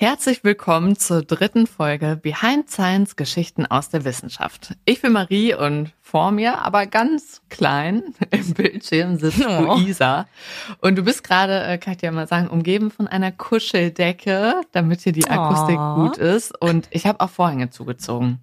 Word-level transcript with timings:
Herzlich 0.00 0.44
willkommen 0.44 0.96
zur 0.96 1.22
dritten 1.22 1.66
Folge 1.66 2.14
Behind 2.14 2.70
Science 2.70 3.16
Geschichten 3.16 3.66
aus 3.66 3.88
der 3.88 4.04
Wissenschaft. 4.04 4.76
Ich 4.84 5.02
bin 5.02 5.10
Marie 5.10 5.54
und 5.54 5.92
vor 6.00 6.30
mir, 6.30 6.60
aber 6.60 6.86
ganz 6.86 7.42
klein 7.48 8.14
im 8.30 8.54
Bildschirm 8.54 9.18
sitzt 9.18 9.44
oh. 9.44 9.74
Luisa. 9.74 10.28
Und 10.80 10.94
du 10.94 11.02
bist 11.02 11.24
gerade, 11.24 11.64
äh, 11.64 11.78
kann 11.78 11.94
ich 11.94 11.98
dir 11.98 12.12
mal 12.12 12.28
sagen, 12.28 12.46
umgeben 12.46 12.92
von 12.92 13.08
einer 13.08 13.32
Kuscheldecke, 13.32 14.60
damit 14.70 15.00
hier 15.00 15.10
die 15.10 15.28
Akustik 15.28 15.80
oh. 15.80 15.94
gut 15.96 16.16
ist. 16.16 16.56
Und 16.62 16.86
ich 16.92 17.04
habe 17.04 17.18
auch 17.18 17.30
Vorhänge 17.30 17.70
zugezogen. 17.70 18.38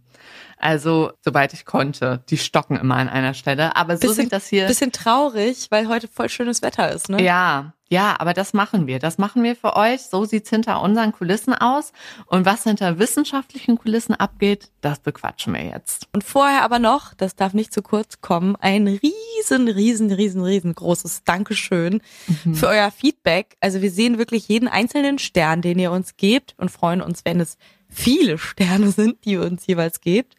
Also, 0.57 1.13
soweit 1.21 1.53
ich 1.53 1.63
konnte. 1.63 2.21
Die 2.29 2.37
stocken 2.37 2.75
immer 2.75 2.95
an 2.95 3.07
einer 3.07 3.33
Stelle. 3.33 3.77
Aber 3.77 3.95
so 3.95 4.09
bisschen, 4.09 4.25
sieht 4.25 4.33
das 4.33 4.47
hier. 4.47 4.67
Bisschen 4.67 4.91
traurig, 4.91 5.67
weil 5.69 5.87
heute 5.87 6.09
voll 6.09 6.27
schönes 6.27 6.61
Wetter 6.61 6.91
ist, 6.91 7.07
ne? 7.07 7.23
Ja, 7.23 7.74
ja, 7.87 8.15
aber 8.19 8.33
das 8.33 8.53
machen 8.53 8.87
wir. 8.87 8.97
Das 8.97 9.19
machen 9.19 9.43
wir 9.43 9.55
für 9.55 9.75
euch. 9.75 10.01
So 10.01 10.25
sieht's 10.25 10.49
hinter 10.49 10.81
unseren 10.81 11.11
Kulissen 11.11 11.53
aus. 11.53 11.93
Und 12.25 12.45
was 12.45 12.63
hinter 12.63 12.97
wissenschaftlichen 12.97 13.77
Kulissen 13.77 14.15
abgeht, 14.15 14.71
das 14.81 14.99
bequatschen 14.99 15.53
wir 15.53 15.63
jetzt. 15.63 16.07
Und 16.11 16.23
vorher 16.23 16.63
aber 16.63 16.79
noch, 16.79 17.13
das 17.13 17.35
darf 17.35 17.53
nicht 17.53 17.71
zu 17.71 17.83
kurz 17.83 18.21
kommen, 18.21 18.55
ein 18.55 18.87
riesen, 18.87 19.67
riesen, 19.67 20.11
riesen, 20.11 20.43
riesengroßes 20.43 21.23
Dankeschön 21.25 22.01
mhm. 22.43 22.55
für 22.55 22.67
euer 22.67 22.89
Feedback. 22.89 23.55
Also 23.59 23.83
wir 23.83 23.91
sehen 23.91 24.17
wirklich 24.17 24.47
jeden 24.47 24.67
einzelnen 24.67 25.19
Stern, 25.19 25.61
den 25.61 25.77
ihr 25.77 25.91
uns 25.91 26.17
gebt 26.17 26.55
und 26.57 26.71
freuen 26.71 27.01
uns, 27.01 27.23
wenn 27.23 27.39
es 27.39 27.57
viele 27.95 28.37
Sterne 28.37 28.91
sind, 28.91 29.25
die 29.25 29.37
uns 29.37 29.65
jeweils 29.67 30.01
gebt. 30.01 30.35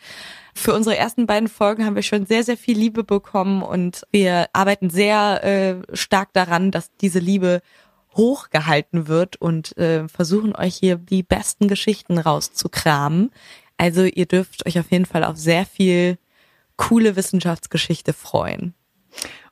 Für 0.54 0.74
unsere 0.74 0.96
ersten 0.96 1.26
beiden 1.26 1.48
Folgen 1.48 1.84
haben 1.84 1.96
wir 1.96 2.02
schon 2.02 2.26
sehr, 2.26 2.44
sehr 2.44 2.56
viel 2.56 2.78
Liebe 2.78 3.04
bekommen 3.04 3.62
und 3.62 4.02
wir 4.10 4.48
arbeiten 4.52 4.90
sehr 4.90 5.42
äh, 5.44 5.96
stark 5.96 6.32
daran, 6.32 6.70
dass 6.70 6.94
diese 6.96 7.18
Liebe 7.18 7.62
hochgehalten 8.14 9.08
wird 9.08 9.36
und 9.36 9.76
äh, 9.76 10.08
versuchen 10.08 10.54
euch 10.56 10.76
hier 10.76 10.96
die 10.96 11.22
besten 11.22 11.68
Geschichten 11.68 12.18
rauszukramen. 12.18 13.30
Also 13.76 14.04
ihr 14.04 14.26
dürft 14.26 14.66
euch 14.66 14.78
auf 14.78 14.90
jeden 14.90 15.06
Fall 15.06 15.24
auf 15.24 15.36
sehr 15.36 15.66
viel 15.66 16.18
coole 16.76 17.16
Wissenschaftsgeschichte 17.16 18.12
freuen. 18.12 18.74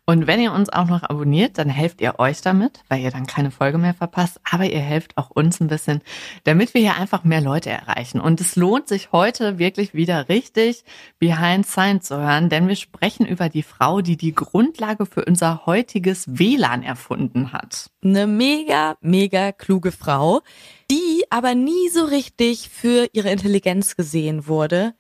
Und 0.07 0.27
wenn 0.27 0.39
ihr 0.39 0.53
uns 0.53 0.69
auch 0.69 0.87
noch 0.87 1.03
abonniert, 1.03 1.57
dann 1.57 1.71
helft 1.71 2.03
ihr 2.03 2.19
euch 2.19 2.43
damit, 2.43 2.83
weil 2.89 3.01
ihr 3.01 3.11
dann 3.11 3.27
keine 3.27 3.51
Folge 3.51 3.79
mehr 3.79 3.95
verpasst. 3.95 4.39
Aber 4.51 4.65
ihr 4.65 4.81
helft 4.81 5.17
auch 5.17 5.31
uns 5.31 5.61
ein 5.61 5.69
bisschen, 5.69 6.03
damit 6.45 6.75
wir 6.75 6.83
hier 6.83 6.97
einfach 6.97 7.25
mehr 7.25 7.41
Leute 7.41 7.71
erreichen. 7.71 8.21
Und 8.21 8.39
es 8.43 8.55
lohnt 8.55 8.87
sich 8.87 9.13
heute 9.13 9.59
wirklich 9.59 9.95
wieder 9.95 10.29
richtig 10.29 10.85
Behind 11.19 11.67
Science 11.67 12.09
zu 12.09 12.19
hören, 12.19 12.51
denn 12.51 12.69
wir 12.69 12.77
sprechen 12.77 13.25
über 13.25 13.49
die 13.49 13.63
Frau, 13.63 14.03
die 14.03 14.19
die 14.19 14.35
Grundlage 14.35 15.07
für 15.07 15.25
unser 15.25 15.65
heutiges 15.65 16.39
WLAN 16.39 16.83
erfunden 16.83 17.53
hat. 17.53 17.91
Eine 18.05 18.27
mega, 18.27 18.97
mega 19.01 19.53
kluge 19.53 19.91
Frau, 19.91 20.43
die 20.91 21.25
aber 21.31 21.55
nie 21.55 21.89
so 21.89 22.05
richtig 22.05 22.69
für 22.69 23.09
ihre 23.15 23.31
Intelligenz 23.31 23.97
gesehen 23.97 24.47
wurde. 24.47 24.93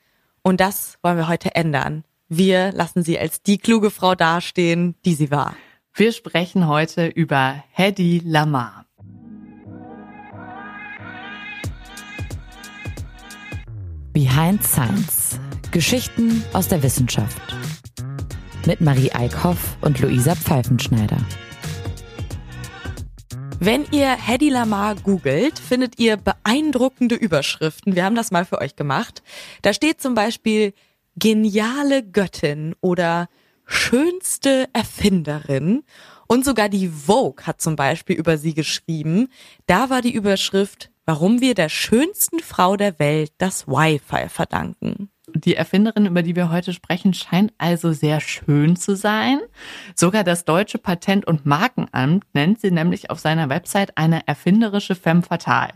Und 0.43 0.61
das 0.61 0.97
wollen 1.03 1.19
wir 1.19 1.29
heute 1.29 1.55
ändern. 1.55 2.05
Wir 2.37 2.73
lassen 2.73 3.05
sie 3.05 3.17
als 3.17 3.43
die 3.43 3.59
kluge 3.59 3.93
Frau 3.93 4.17
dastehen, 4.17 4.97
die 5.05 5.15
sie 5.15 5.31
war. 5.31 5.55
Wir 5.95 6.11
sprechen 6.11 6.67
heute 6.67 7.07
über 7.07 7.63
Hedy 7.71 8.23
Lamar. 8.25 8.87
Behind 14.13 14.65
Science. 14.65 15.39
Geschichten 15.71 16.43
aus 16.53 16.67
der 16.67 16.83
Wissenschaft. 16.83 17.41
Mit 18.67 18.81
Marie 18.81 19.13
Eickhoff 19.13 19.77
und 19.83 20.01
Luisa 20.01 20.35
Pfeifenschneider. 20.35 21.19
Wenn 23.61 23.87
ihr 23.93 24.11
Hedy 24.11 24.49
Lamar 24.49 24.97
googelt, 24.97 25.61
findet 25.61 26.01
ihr 26.01 26.17
beeindruckende 26.17 27.15
Überschriften. 27.15 27.95
Wir 27.95 28.05
haben 28.05 28.17
das 28.17 28.33
mal 28.33 28.45
für 28.45 28.61
euch 28.61 28.75
gemacht. 28.75 29.23
Da 29.63 29.73
steht 29.73 30.01
zum 30.01 30.17
Beispiel 30.17 30.75
geniale 31.17 32.03
Göttin 32.03 32.75
oder 32.81 33.29
schönste 33.67 34.69
Erfinderin. 34.73 35.83
Und 36.27 36.45
sogar 36.45 36.69
die 36.69 36.89
Vogue 36.89 37.47
hat 37.47 37.61
zum 37.61 37.77
Beispiel 37.77 38.17
über 38.17 38.39
sie 38.39 38.55
geschrieben. 38.55 39.29
Da 39.67 39.91
war 39.91 40.01
die 40.01 40.15
Überschrift, 40.15 40.91
warum 41.07 41.41
wir 41.41 41.55
der 41.55 41.69
schönsten 41.69 42.41
Frau 42.41 42.77
der 42.77 42.99
Welt 42.99 43.33
das 43.39 43.69
Wi-Fi 43.69 44.29
verdanken. 44.29 45.11
Die 45.35 45.57
Erfinderin, 45.57 46.07
über 46.07 46.23
die 46.23 46.37
wir 46.37 46.51
heute 46.51 46.73
sprechen, 46.73 47.13
scheint 47.13 47.53
also 47.59 47.93
sehr 47.93 48.21
schön 48.21 48.77
zu 48.77 48.95
sein. 48.95 49.41
Sogar 49.95 50.23
das 50.23 50.45
deutsche 50.45 50.79
Patent- 50.79 51.27
und 51.27 51.45
Markenamt 51.45 52.25
nennt 52.35 52.61
sie 52.61 52.71
nämlich 52.71 53.11
auf 53.11 53.19
seiner 53.19 53.49
Website 53.49 53.97
eine 53.97 54.27
erfinderische 54.29 54.95
femme 54.95 55.23
fatale. 55.23 55.73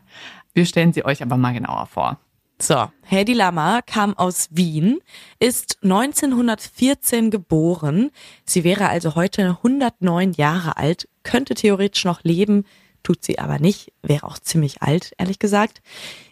Wir 0.54 0.64
stellen 0.64 0.92
sie 0.92 1.04
euch 1.04 1.22
aber 1.22 1.36
mal 1.36 1.52
genauer 1.52 1.86
vor. 1.86 2.20
So, 2.60 2.90
Hedy 3.02 3.34
Lamar 3.34 3.82
kam 3.82 4.18
aus 4.18 4.48
Wien, 4.50 4.98
ist 5.38 5.78
1914 5.84 7.30
geboren. 7.30 8.10
Sie 8.44 8.64
wäre 8.64 8.88
also 8.88 9.14
heute 9.14 9.58
109 9.62 10.32
Jahre 10.32 10.76
alt, 10.76 11.08
könnte 11.22 11.54
theoretisch 11.54 12.04
noch 12.04 12.24
leben, 12.24 12.64
tut 13.04 13.24
sie 13.24 13.38
aber 13.38 13.60
nicht, 13.60 13.92
wäre 14.02 14.26
auch 14.26 14.40
ziemlich 14.40 14.82
alt, 14.82 15.12
ehrlich 15.18 15.38
gesagt. 15.38 15.82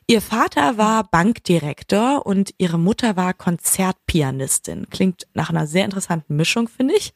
Ihr 0.08 0.20
Vater 0.20 0.78
war 0.78 1.04
Bankdirektor 1.04 2.26
und 2.26 2.54
ihre 2.58 2.78
Mutter 2.78 3.16
war 3.16 3.32
Konzertpianistin. 3.32 4.88
Klingt 4.90 5.26
nach 5.34 5.50
einer 5.50 5.66
sehr 5.66 5.84
interessanten 5.84 6.34
Mischung, 6.36 6.68
finde 6.68 6.94
ich. 6.94 7.12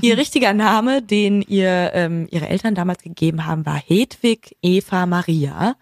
Ihr 0.00 0.16
richtiger 0.18 0.54
Name, 0.54 1.02
den 1.02 1.42
ihr 1.42 1.92
ähm, 1.94 2.26
ihre 2.30 2.48
Eltern 2.48 2.74
damals 2.74 3.02
gegeben 3.02 3.46
haben, 3.46 3.64
war 3.64 3.80
Hedwig 3.84 4.56
Eva 4.60 5.06
Maria. 5.06 5.76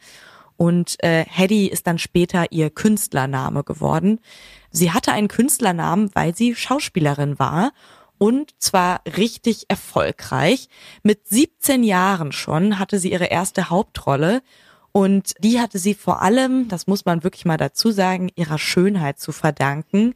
Und 0.59 1.03
äh, 1.05 1.25
Hedy 1.25 1.69
ist 1.69 1.87
dann 1.87 1.99
später 1.99 2.51
ihr 2.51 2.69
Künstlername 2.69 3.63
geworden. 3.65 4.19
Sie 4.71 4.91
hatte 4.91 5.13
einen 5.13 5.29
Künstlernamen, 5.29 6.11
weil 6.15 6.35
sie 6.35 6.55
Schauspielerin 6.55 7.39
war 7.39 7.73
und 8.19 8.53
zwar 8.59 9.01
richtig 9.17 9.67
erfolgreich. 9.69 10.69
Mit 11.05 11.29
17 11.29 11.85
Jahren 11.85 12.33
schon 12.33 12.79
hatte 12.81 12.99
sie 12.99 13.13
ihre 13.13 13.27
erste 13.27 13.71
Hauptrolle 13.71 14.43
und 14.91 15.35
die 15.39 15.61
hatte 15.61 15.79
sie 15.79 15.95
vor 15.95 16.23
allem, 16.23 16.67
das 16.67 16.89
muss 16.89 17.05
man 17.05 17.23
wirklich 17.23 17.45
mal 17.45 17.57
dazu 17.57 17.93
sagen, 17.93 18.31
ihrer 18.35 18.59
Schönheit 18.59 19.21
zu 19.21 19.31
verdanken. 19.31 20.15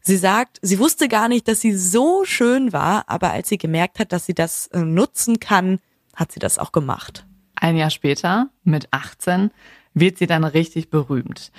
Sie 0.00 0.16
sagt, 0.16 0.58
sie 0.60 0.80
wusste 0.80 1.06
gar 1.06 1.28
nicht, 1.28 1.46
dass 1.46 1.60
sie 1.60 1.72
so 1.76 2.24
schön 2.24 2.72
war, 2.72 3.04
aber 3.06 3.30
als 3.30 3.48
sie 3.48 3.58
gemerkt 3.58 4.00
hat, 4.00 4.10
dass 4.10 4.26
sie 4.26 4.34
das 4.34 4.66
äh, 4.68 4.80
nutzen 4.80 5.38
kann, 5.38 5.78
hat 6.16 6.32
sie 6.32 6.40
das 6.40 6.58
auch 6.58 6.72
gemacht. 6.72 7.24
Ein 7.54 7.76
Jahr 7.76 7.90
später, 7.90 8.48
mit 8.64 8.88
18, 8.90 9.50
wird 9.94 10.18
sie 10.18 10.26
dann 10.26 10.44
richtig 10.44 10.90
berühmt. 10.90 11.50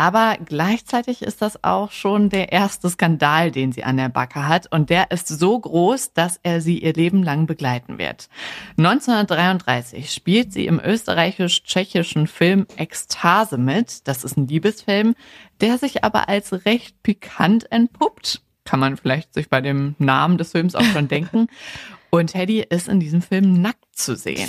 Aber 0.00 0.38
gleichzeitig 0.42 1.20
ist 1.20 1.42
das 1.42 1.62
auch 1.62 1.90
schon 1.90 2.30
der 2.30 2.52
erste 2.52 2.88
Skandal, 2.88 3.50
den 3.50 3.70
sie 3.70 3.84
an 3.84 3.98
der 3.98 4.08
Backe 4.08 4.48
hat. 4.48 4.72
Und 4.72 4.88
der 4.88 5.10
ist 5.10 5.28
so 5.28 5.58
groß, 5.58 6.14
dass 6.14 6.40
er 6.42 6.62
sie 6.62 6.78
ihr 6.78 6.94
Leben 6.94 7.22
lang 7.22 7.46
begleiten 7.46 7.98
wird. 7.98 8.30
1933 8.78 10.10
spielt 10.10 10.54
sie 10.54 10.66
im 10.66 10.80
österreichisch-tschechischen 10.80 12.28
Film 12.28 12.66
Ekstase 12.76 13.58
mit. 13.58 14.08
Das 14.08 14.24
ist 14.24 14.38
ein 14.38 14.48
Liebesfilm, 14.48 15.14
der 15.60 15.76
sich 15.76 16.02
aber 16.02 16.30
als 16.30 16.64
recht 16.64 17.02
pikant 17.02 17.70
entpuppt. 17.70 18.40
Kann 18.64 18.80
man 18.80 18.96
vielleicht 18.96 19.34
sich 19.34 19.50
bei 19.50 19.60
dem 19.60 19.96
Namen 19.98 20.38
des 20.38 20.52
Films 20.52 20.76
auch 20.76 20.84
schon 20.84 21.08
denken. 21.08 21.48
Und 22.10 22.28
Teddy 22.28 22.64
ist 22.68 22.88
in 22.88 23.00
diesem 23.00 23.20
Film 23.20 23.60
nackt 23.60 23.84
zu 23.92 24.16
sehen. 24.16 24.48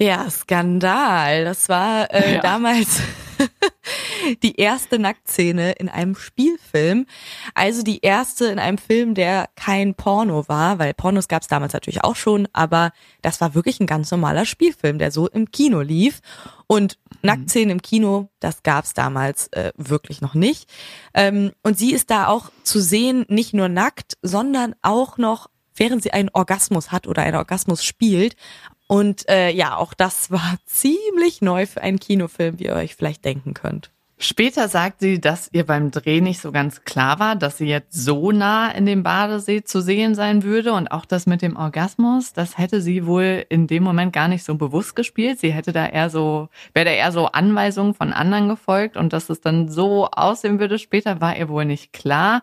Ja, 0.00 0.30
Skandal. 0.30 1.44
Das 1.44 1.68
war 1.68 2.10
äh, 2.10 2.36
ja. 2.36 2.40
damals 2.40 3.00
die 4.42 4.56
erste 4.56 4.98
Nacktszene 4.98 5.72
in 5.72 5.90
einem 5.90 6.14
Spielfilm. 6.14 7.04
Also 7.52 7.82
die 7.82 8.00
erste 8.00 8.46
in 8.46 8.58
einem 8.58 8.78
Film, 8.78 9.14
der 9.14 9.50
kein 9.56 9.94
Porno 9.94 10.48
war, 10.48 10.78
weil 10.78 10.94
Pornos 10.94 11.28
gab 11.28 11.42
es 11.42 11.48
damals 11.48 11.74
natürlich 11.74 12.02
auch 12.02 12.16
schon, 12.16 12.48
aber 12.54 12.92
das 13.20 13.42
war 13.42 13.54
wirklich 13.54 13.78
ein 13.78 13.86
ganz 13.86 14.10
normaler 14.10 14.46
Spielfilm, 14.46 14.98
der 14.98 15.10
so 15.10 15.28
im 15.28 15.50
Kino 15.50 15.82
lief. 15.82 16.20
Und 16.66 16.96
mhm. 16.96 17.18
Nacktszenen 17.22 17.70
im 17.70 17.82
Kino, 17.82 18.30
das 18.40 18.62
gab's 18.62 18.94
damals 18.94 19.48
äh, 19.48 19.72
wirklich 19.76 20.22
noch 20.22 20.32
nicht. 20.32 20.70
Ähm, 21.12 21.52
und 21.62 21.76
sie 21.76 21.92
ist 21.92 22.10
da 22.10 22.28
auch 22.28 22.50
zu 22.62 22.80
sehen, 22.80 23.26
nicht 23.28 23.52
nur 23.52 23.68
nackt, 23.68 24.14
sondern 24.22 24.74
auch 24.80 25.18
noch 25.18 25.50
während 25.74 26.02
sie 26.02 26.12
einen 26.12 26.28
Orgasmus 26.32 26.92
hat 26.92 27.06
oder 27.06 27.22
einen 27.22 27.36
Orgasmus 27.36 27.82
spielt, 27.84 28.36
und 28.90 29.28
äh, 29.28 29.52
ja, 29.52 29.76
auch 29.76 29.94
das 29.94 30.32
war 30.32 30.56
ziemlich 30.66 31.42
neu 31.42 31.66
für 31.66 31.80
einen 31.80 32.00
Kinofilm, 32.00 32.58
wie 32.58 32.64
ihr 32.64 32.74
euch 32.74 32.96
vielleicht 32.96 33.24
denken 33.24 33.54
könnt. 33.54 33.92
Später 34.18 34.66
sagt 34.66 34.98
sie, 34.98 35.20
dass 35.20 35.48
ihr 35.52 35.64
beim 35.64 35.92
Dreh 35.92 36.20
nicht 36.20 36.40
so 36.40 36.50
ganz 36.50 36.82
klar 36.82 37.20
war, 37.20 37.36
dass 37.36 37.58
sie 37.58 37.68
jetzt 37.68 37.92
so 37.92 38.32
nah 38.32 38.68
in 38.68 38.86
dem 38.86 39.04
Badesee 39.04 39.62
zu 39.62 39.80
sehen 39.80 40.16
sein 40.16 40.42
würde 40.42 40.72
und 40.72 40.88
auch 40.88 41.04
das 41.04 41.26
mit 41.26 41.40
dem 41.40 41.56
Orgasmus, 41.56 42.32
das 42.32 42.58
hätte 42.58 42.80
sie 42.80 43.06
wohl 43.06 43.46
in 43.48 43.68
dem 43.68 43.84
Moment 43.84 44.12
gar 44.12 44.26
nicht 44.26 44.42
so 44.42 44.56
bewusst 44.56 44.96
gespielt. 44.96 45.38
Sie 45.38 45.52
hätte 45.52 45.72
da 45.72 45.86
eher 45.86 46.10
so, 46.10 46.48
wäre 46.74 46.86
da 46.86 46.90
eher 46.90 47.12
so 47.12 47.26
Anweisungen 47.26 47.94
von 47.94 48.12
anderen 48.12 48.48
gefolgt 48.48 48.96
und 48.96 49.12
dass 49.12 49.30
es 49.30 49.40
dann 49.40 49.68
so 49.68 50.08
aussehen 50.10 50.58
würde 50.58 50.80
später, 50.80 51.20
war 51.20 51.36
ihr 51.36 51.48
wohl 51.48 51.64
nicht 51.64 51.92
klar. 51.92 52.42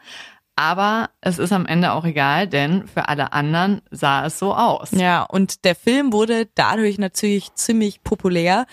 Aber 0.58 1.12
es 1.22 1.38
ist 1.38 1.54
am 1.54 1.68
Ende 1.68 1.92
auch 1.92 2.04
egal, 2.04 2.48
denn 2.48 2.88
für 2.88 3.10
alle 3.10 3.32
anderen 3.32 3.84
sah 3.92 4.26
es 4.26 4.40
so 4.40 4.56
aus. 4.56 4.90
Ja, 4.92 5.22
und 5.22 5.66
der 5.66 5.76
Film 5.76 6.12
wurde 6.12 6.48
dadurch 6.56 6.98
natürlich 6.98 7.54
ziemlich 7.54 8.04
populär. 8.04 8.66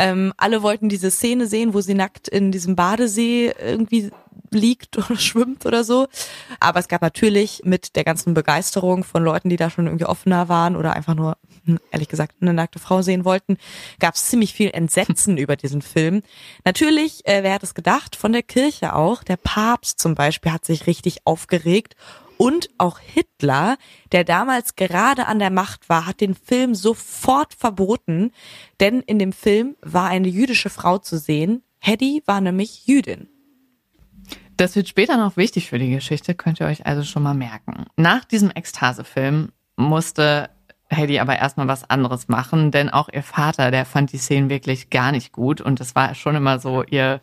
Ähm, 0.00 0.32
alle 0.38 0.62
wollten 0.62 0.88
diese 0.88 1.10
Szene 1.10 1.46
sehen, 1.46 1.74
wo 1.74 1.82
sie 1.82 1.92
nackt 1.92 2.26
in 2.26 2.52
diesem 2.52 2.74
Badesee 2.74 3.52
irgendwie 3.62 4.10
liegt 4.50 4.96
oder 5.10 5.14
schwimmt 5.16 5.66
oder 5.66 5.84
so. 5.84 6.06
Aber 6.58 6.80
es 6.80 6.88
gab 6.88 7.02
natürlich 7.02 7.60
mit 7.64 7.96
der 7.96 8.04
ganzen 8.04 8.32
Begeisterung 8.32 9.04
von 9.04 9.22
Leuten, 9.22 9.50
die 9.50 9.56
da 9.56 9.68
schon 9.68 9.86
irgendwie 9.86 10.06
offener 10.06 10.48
waren 10.48 10.74
oder 10.74 10.94
einfach 10.94 11.14
nur, 11.14 11.36
hm, 11.66 11.78
ehrlich 11.90 12.08
gesagt, 12.08 12.36
eine 12.40 12.54
nackte 12.54 12.78
Frau 12.78 13.02
sehen 13.02 13.26
wollten, 13.26 13.58
gab 13.98 14.14
es 14.14 14.24
ziemlich 14.24 14.54
viel 14.54 14.70
Entsetzen 14.70 15.36
über 15.36 15.56
diesen 15.56 15.82
Film. 15.82 16.22
Natürlich, 16.64 17.26
äh, 17.26 17.42
wer 17.42 17.52
hat 17.52 17.62
es 17.62 17.74
gedacht, 17.74 18.16
von 18.16 18.32
der 18.32 18.42
Kirche 18.42 18.94
auch. 18.94 19.22
Der 19.22 19.36
Papst 19.36 20.00
zum 20.00 20.14
Beispiel 20.14 20.50
hat 20.50 20.64
sich 20.64 20.86
richtig 20.86 21.26
aufgeregt 21.26 21.94
und 22.40 22.70
auch 22.78 22.98
Hitler, 23.00 23.76
der 24.12 24.24
damals 24.24 24.74
gerade 24.74 25.26
an 25.26 25.38
der 25.38 25.50
Macht 25.50 25.90
war, 25.90 26.06
hat 26.06 26.22
den 26.22 26.34
Film 26.34 26.74
sofort 26.74 27.52
verboten, 27.52 28.32
denn 28.80 29.00
in 29.00 29.18
dem 29.18 29.34
Film 29.34 29.76
war 29.82 30.08
eine 30.08 30.28
jüdische 30.28 30.70
Frau 30.70 30.96
zu 30.96 31.18
sehen. 31.18 31.62
Hedy 31.80 32.22
war 32.24 32.40
nämlich 32.40 32.86
Jüdin. 32.86 33.28
Das 34.56 34.74
wird 34.74 34.88
später 34.88 35.18
noch 35.18 35.36
wichtig 35.36 35.68
für 35.68 35.78
die 35.78 35.90
Geschichte, 35.90 36.34
könnt 36.34 36.60
ihr 36.60 36.66
euch 36.66 36.86
also 36.86 37.02
schon 37.02 37.22
mal 37.22 37.34
merken. 37.34 37.84
Nach 37.96 38.24
diesem 38.24 38.50
Ekstase-Film 38.50 39.52
musste 39.76 40.48
Hedy 40.88 41.18
aber 41.18 41.36
erstmal 41.36 41.68
was 41.68 41.90
anderes 41.90 42.28
machen, 42.28 42.70
denn 42.70 42.88
auch 42.88 43.10
ihr 43.12 43.22
Vater, 43.22 43.70
der 43.70 43.84
fand 43.84 44.12
die 44.12 44.18
Szenen 44.18 44.48
wirklich 44.48 44.88
gar 44.88 45.12
nicht 45.12 45.32
gut 45.32 45.60
und 45.60 45.78
das 45.78 45.94
war 45.94 46.14
schon 46.14 46.36
immer 46.36 46.58
so 46.58 46.84
ihr 46.84 47.20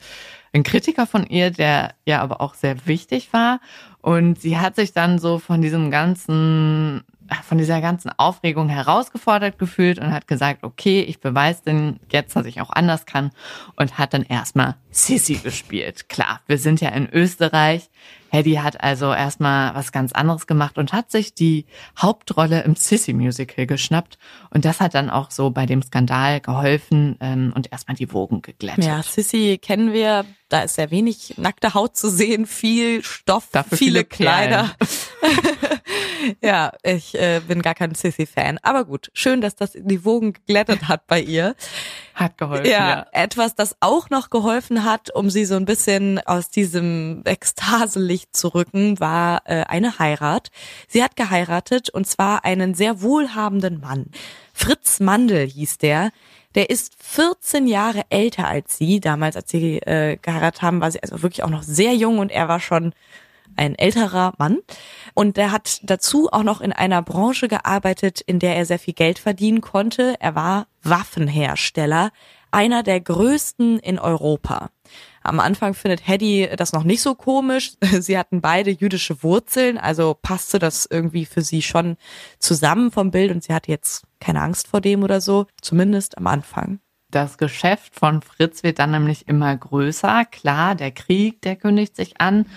ein 0.53 0.63
Kritiker 0.63 1.05
von 1.05 1.25
ihr, 1.27 1.51
der 1.51 1.93
ja 2.05 2.21
aber 2.21 2.41
auch 2.41 2.53
sehr 2.53 2.85
wichtig 2.85 3.33
war. 3.33 3.59
Und 4.01 4.39
sie 4.39 4.57
hat 4.57 4.75
sich 4.75 4.93
dann 4.93 5.19
so 5.19 5.39
von 5.39 5.61
diesem 5.61 5.91
ganzen, 5.91 7.03
von 7.43 7.57
dieser 7.57 7.81
ganzen 7.81 8.11
Aufregung 8.17 8.69
herausgefordert 8.69 9.59
gefühlt 9.59 9.99
und 9.99 10.11
hat 10.11 10.27
gesagt, 10.27 10.63
okay, 10.63 11.01
ich 11.01 11.19
beweise 11.19 11.63
denn 11.65 11.99
jetzt, 12.11 12.35
dass 12.35 12.45
ich 12.45 12.61
auch 12.61 12.69
anders 12.69 13.05
kann 13.05 13.31
und 13.75 13.97
hat 13.97 14.13
dann 14.13 14.23
erstmal 14.23 14.75
Sissy 14.91 15.35
gespielt. 15.35 16.09
Klar, 16.09 16.41
wir 16.47 16.57
sind 16.57 16.79
ja 16.81 16.89
in 16.89 17.09
Österreich. 17.11 17.89
Hedy 18.29 18.55
hat 18.55 18.81
also 18.83 19.13
erstmal 19.13 19.73
was 19.75 19.91
ganz 19.91 20.11
anderes 20.11 20.47
gemacht 20.47 20.77
und 20.77 20.93
hat 20.93 21.11
sich 21.11 21.33
die 21.33 21.65
Hauptrolle 21.99 22.63
im 22.63 22.75
Sissy-Musical 22.75 23.65
geschnappt. 23.65 24.17
Und 24.49 24.65
das 24.65 24.79
hat 24.79 24.95
dann 24.95 25.09
auch 25.09 25.31
so 25.31 25.49
bei 25.49 25.65
dem 25.65 25.81
Skandal 25.81 26.41
geholfen 26.41 27.17
ähm, 27.19 27.53
und 27.55 27.71
erstmal 27.71 27.95
die 27.95 28.11
Wogen 28.13 28.41
geglättet. 28.41 28.83
Ja, 28.83 29.01
Sissy 29.03 29.57
kennen 29.61 29.93
wir. 29.93 30.25
Da 30.49 30.61
ist 30.61 30.75
sehr 30.75 30.91
wenig 30.91 31.33
nackte 31.37 31.73
Haut 31.73 31.97
zu 31.97 32.09
sehen, 32.09 32.45
viel 32.45 33.03
Stoff, 33.03 33.49
Dafür 33.51 33.77
viele, 33.77 33.91
viele 33.91 34.05
Kleider. 34.05 34.71
ja, 36.41 36.71
ich 36.83 37.15
äh, 37.15 37.41
bin 37.45 37.61
gar 37.61 37.75
kein 37.75 37.93
Sissy-Fan. 37.93 38.57
Aber 38.61 38.85
gut, 38.85 39.11
schön, 39.13 39.41
dass 39.41 39.55
das 39.55 39.73
die 39.73 40.05
Wogen 40.05 40.33
geglättet 40.33 40.87
hat 40.87 41.05
bei 41.07 41.19
ihr. 41.19 41.55
Hat 42.17 42.35
geholfen, 42.39 42.65
Ja, 42.65 42.89
ja. 42.89 43.05
etwas, 43.11 43.53
das 43.53 43.75
auch 43.79 44.09
noch 44.09 44.31
geholfen 44.31 44.83
hat, 44.83 45.13
um 45.13 45.29
sie 45.29 45.45
so 45.45 45.53
ein 45.55 45.65
bisschen 45.65 46.19
aus 46.25 46.49
diesem 46.49 47.21
Ekstaselicht 47.25 48.35
zu 48.35 48.47
rücken, 48.49 48.99
war 48.99 49.43
äh, 49.45 49.63
eine 49.67 49.99
Heirat. 49.99 50.49
Sie 50.87 51.03
hat 51.03 51.15
geheiratet 51.15 51.91
und 51.91 52.07
zwar 52.07 52.43
einen 52.43 52.73
sehr 52.73 53.03
wohlhabenden 53.03 53.79
Mann. 53.79 54.07
Fritz 54.51 54.99
Mandel 54.99 55.45
hieß 55.47 55.77
der. 55.77 56.09
Der 56.55 56.71
ist 56.71 56.95
14 57.03 57.67
Jahre 57.67 58.01
älter 58.09 58.47
als 58.47 58.79
sie. 58.79 58.99
Damals, 58.99 59.35
als 59.35 59.51
sie 59.51 59.77
äh, 59.77 60.17
geheiratet 60.19 60.63
haben, 60.63 60.81
war 60.81 60.89
sie 60.89 61.03
also 61.03 61.21
wirklich 61.21 61.43
auch 61.43 61.51
noch 61.51 61.61
sehr 61.61 61.93
jung 61.93 62.17
und 62.17 62.31
er 62.31 62.47
war 62.47 62.59
schon 62.59 62.93
ein 63.57 63.75
älterer 63.75 64.33
Mann. 64.37 64.59
Und 65.13 65.37
der 65.37 65.51
hat 65.51 65.79
dazu 65.83 66.29
auch 66.31 66.43
noch 66.43 66.61
in 66.61 66.71
einer 66.71 67.01
Branche 67.01 67.47
gearbeitet, 67.47 68.21
in 68.21 68.39
der 68.39 68.55
er 68.55 68.65
sehr 68.65 68.79
viel 68.79 68.93
Geld 68.93 69.19
verdienen 69.19 69.61
konnte. 69.61 70.15
Er 70.19 70.35
war 70.35 70.67
Waffenhersteller, 70.83 72.11
einer 72.51 72.83
der 72.83 73.01
größten 73.01 73.79
in 73.79 73.99
Europa. 73.99 74.69
Am 75.21 75.41
Anfang 75.41 75.73
findet 75.73 76.07
Hedy 76.07 76.49
das 76.55 76.71
noch 76.71 76.83
nicht 76.83 77.01
so 77.01 77.13
komisch. 77.13 77.73
Sie 77.99 78.17
hatten 78.17 78.39
beide 78.39 78.71
jüdische 78.71 79.21
Wurzeln, 79.23 79.77
also 79.77 80.15
passte 80.19 80.57
das 80.57 80.87
irgendwie 80.89 81.25
für 81.25 81.41
sie 81.41 81.61
schon 81.61 81.97
zusammen 82.39 82.91
vom 82.91 83.11
Bild 83.11 83.31
und 83.31 83.43
sie 83.43 83.53
hatte 83.53 83.69
jetzt 83.69 84.05
keine 84.21 84.41
Angst 84.41 84.69
vor 84.69 84.79
dem 84.79 85.03
oder 85.03 85.19
so, 85.19 85.45
zumindest 85.61 86.17
am 86.17 86.27
Anfang. 86.27 86.79
Das 87.09 87.37
Geschäft 87.37 87.95
von 87.95 88.21
Fritz 88.21 88.63
wird 88.63 88.79
dann 88.79 88.91
nämlich 88.91 89.27
immer 89.27 89.55
größer. 89.55 90.25
Klar, 90.25 90.75
der 90.75 90.91
Krieg, 90.91 91.41
der 91.41 91.55
kündigt 91.55 91.95
sich 91.95 92.19
an. 92.19 92.47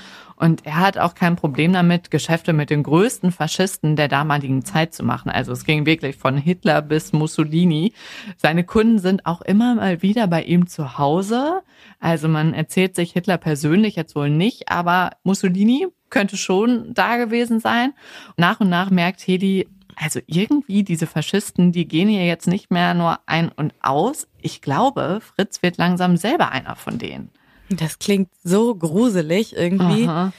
Und 0.40 0.64
er 0.64 0.76
hat 0.78 0.96
auch 0.96 1.14
kein 1.14 1.36
Problem 1.36 1.74
damit, 1.74 2.10
Geschäfte 2.10 2.54
mit 2.54 2.70
den 2.70 2.82
größten 2.82 3.30
Faschisten 3.30 3.94
der 3.94 4.08
damaligen 4.08 4.64
Zeit 4.64 4.94
zu 4.94 5.04
machen. 5.04 5.30
Also 5.30 5.52
es 5.52 5.66
ging 5.66 5.84
wirklich 5.84 6.16
von 6.16 6.38
Hitler 6.38 6.80
bis 6.80 7.12
Mussolini. 7.12 7.92
Seine 8.38 8.64
Kunden 8.64 8.98
sind 8.98 9.26
auch 9.26 9.42
immer 9.42 9.74
mal 9.74 10.00
wieder 10.00 10.26
bei 10.28 10.42
ihm 10.42 10.66
zu 10.66 10.96
Hause. 10.96 11.60
Also 11.98 12.26
man 12.26 12.54
erzählt 12.54 12.96
sich 12.96 13.12
Hitler 13.12 13.36
persönlich 13.36 13.96
jetzt 13.96 14.16
wohl 14.16 14.30
nicht, 14.30 14.70
aber 14.70 15.10
Mussolini 15.24 15.88
könnte 16.08 16.38
schon 16.38 16.94
da 16.94 17.18
gewesen 17.18 17.60
sein. 17.60 17.92
Nach 18.38 18.60
und 18.60 18.70
nach 18.70 18.88
merkt 18.88 19.20
Hedi, 19.20 19.68
also 19.94 20.20
irgendwie 20.26 20.84
diese 20.84 21.06
Faschisten, 21.06 21.70
die 21.70 21.86
gehen 21.86 22.08
hier 22.08 22.24
jetzt 22.24 22.46
nicht 22.46 22.70
mehr 22.70 22.94
nur 22.94 23.18
ein 23.26 23.50
und 23.50 23.74
aus. 23.82 24.26
Ich 24.40 24.62
glaube, 24.62 25.20
Fritz 25.20 25.62
wird 25.62 25.76
langsam 25.76 26.16
selber 26.16 26.50
einer 26.50 26.76
von 26.76 26.96
denen. 26.96 27.30
Das 27.70 27.98
klingt 27.98 28.28
so 28.42 28.74
gruselig 28.74 29.56
irgendwie. 29.56 30.06
Aha. 30.06 30.32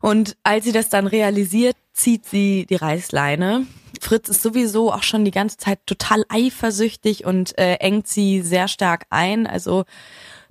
Und 0.00 0.36
als 0.44 0.64
sie 0.64 0.72
das 0.72 0.88
dann 0.88 1.06
realisiert, 1.06 1.76
zieht 1.92 2.26
sie 2.26 2.66
die 2.68 2.76
Reißleine. 2.76 3.66
Fritz 4.00 4.28
ist 4.28 4.42
sowieso 4.42 4.92
auch 4.92 5.02
schon 5.02 5.24
die 5.24 5.30
ganze 5.30 5.56
Zeit 5.56 5.80
total 5.86 6.24
eifersüchtig 6.28 7.24
und 7.24 7.58
äh, 7.58 7.74
engt 7.74 8.06
sie 8.06 8.42
sehr 8.42 8.68
stark 8.68 9.06
ein. 9.10 9.46
Also 9.46 9.84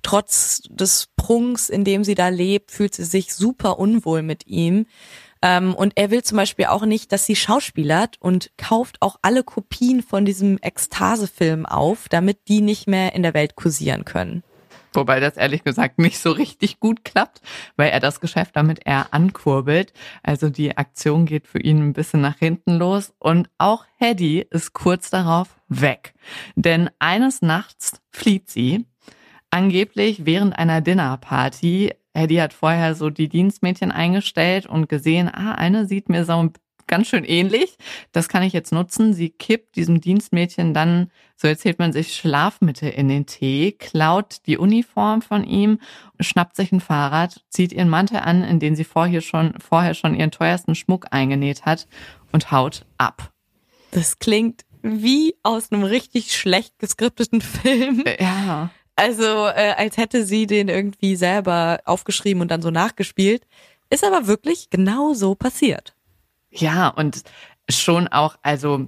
trotz 0.01 0.61
des 0.69 1.07
Prunks, 1.15 1.69
in 1.69 1.83
dem 1.83 2.03
sie 2.03 2.15
da 2.15 2.29
lebt, 2.29 2.71
fühlt 2.71 2.95
sie 2.95 3.05
sich 3.05 3.33
super 3.33 3.79
unwohl 3.79 4.23
mit 4.23 4.47
ihm. 4.47 4.87
Ähm, 5.41 5.75
und 5.75 5.93
er 5.95 6.11
will 6.11 6.23
zum 6.23 6.37
Beispiel 6.37 6.65
auch 6.65 6.85
nicht, 6.85 7.11
dass 7.11 7.25
sie 7.25 7.35
schauspielert 7.35 8.17
und 8.19 8.51
kauft 8.57 8.97
auch 9.01 9.17
alle 9.21 9.43
Kopien 9.43 10.01
von 10.01 10.25
diesem 10.25 10.57
Ekstase-Film 10.61 11.65
auf, 11.65 12.09
damit 12.09 12.47
die 12.47 12.61
nicht 12.61 12.87
mehr 12.87 13.13
in 13.13 13.23
der 13.23 13.33
Welt 13.33 13.55
kursieren 13.55 14.05
können. 14.05 14.43
Wobei 14.95 15.19
das 15.19 15.37
ehrlich 15.37 15.63
gesagt 15.63 15.99
nicht 15.99 16.19
so 16.19 16.31
richtig 16.31 16.79
gut 16.79 17.03
klappt, 17.03 17.41
weil 17.75 17.89
er 17.89 17.99
das 17.99 18.19
Geschäft 18.19 18.55
damit 18.55 18.81
eher 18.85 19.13
ankurbelt. 19.13 19.93
Also 20.23 20.49
die 20.49 20.77
Aktion 20.77 21.25
geht 21.25 21.47
für 21.47 21.59
ihn 21.59 21.79
ein 21.79 21.93
bisschen 21.93 22.21
nach 22.21 22.37
hinten 22.37 22.77
los 22.77 23.13
und 23.19 23.49
auch 23.57 23.85
Hedy 23.97 24.45
ist 24.49 24.73
kurz 24.73 25.09
darauf 25.09 25.55
weg. 25.67 26.13
Denn 26.55 26.89
eines 26.99 27.41
Nachts 27.41 28.01
flieht 28.11 28.49
sie, 28.49 28.85
angeblich 29.49 30.25
während 30.25 30.57
einer 30.57 30.81
Dinnerparty. 30.81 31.93
Hedy 32.13 32.35
hat 32.35 32.53
vorher 32.53 32.95
so 32.95 33.09
die 33.09 33.29
Dienstmädchen 33.29 33.91
eingestellt 33.91 34.65
und 34.65 34.89
gesehen, 34.89 35.29
ah, 35.29 35.53
eine 35.53 35.85
sieht 35.85 36.09
mir 36.09 36.25
so 36.25 36.49
ganz 36.87 37.07
schön 37.07 37.23
ähnlich. 37.23 37.77
Das 38.11 38.29
kann 38.29 38.43
ich 38.43 38.53
jetzt 38.53 38.71
nutzen. 38.71 39.13
Sie 39.13 39.29
kippt 39.29 39.75
diesem 39.75 40.01
Dienstmädchen 40.01 40.73
dann, 40.73 41.11
so 41.35 41.47
erzählt 41.47 41.79
man 41.79 41.93
sich, 41.93 42.15
Schlafmittel 42.15 42.89
in 42.89 43.07
den 43.07 43.25
Tee, 43.25 43.73
klaut 43.73 44.37
die 44.45 44.57
Uniform 44.57 45.21
von 45.21 45.43
ihm, 45.43 45.79
schnappt 46.19 46.55
sich 46.55 46.71
ein 46.71 46.81
Fahrrad, 46.81 47.43
zieht 47.49 47.73
ihren 47.73 47.89
Mantel 47.89 48.17
an, 48.17 48.43
in 48.43 48.59
den 48.59 48.75
sie 48.75 48.83
vorher 48.83 49.21
schon, 49.21 49.53
vorher 49.59 49.93
schon 49.93 50.15
ihren 50.15 50.31
teuersten 50.31 50.75
Schmuck 50.75 51.07
eingenäht 51.11 51.65
hat 51.65 51.87
und 52.31 52.51
haut 52.51 52.85
ab. 52.97 53.31
Das 53.91 54.19
klingt 54.19 54.65
wie 54.81 55.35
aus 55.41 55.71
einem 55.71 55.83
richtig 55.83 56.35
schlecht 56.35 56.77
geskripteten 56.79 57.41
Film. 57.41 58.03
Ja. 58.19 58.69
Also 58.95 59.23
äh, 59.23 59.73
als 59.77 59.97
hätte 59.97 60.25
sie 60.25 60.47
den 60.47 60.69
irgendwie 60.69 61.15
selber 61.15 61.81
aufgeschrieben 61.85 62.41
und 62.41 62.49
dann 62.49 62.61
so 62.61 62.71
nachgespielt. 62.71 63.45
Ist 63.89 64.03
aber 64.03 64.27
wirklich 64.27 64.69
genau 64.69 65.13
so 65.13 65.35
passiert. 65.35 65.94
Ja, 66.55 66.87
und 66.89 67.23
schon 67.69 68.07
auch, 68.07 68.37
also 68.41 68.87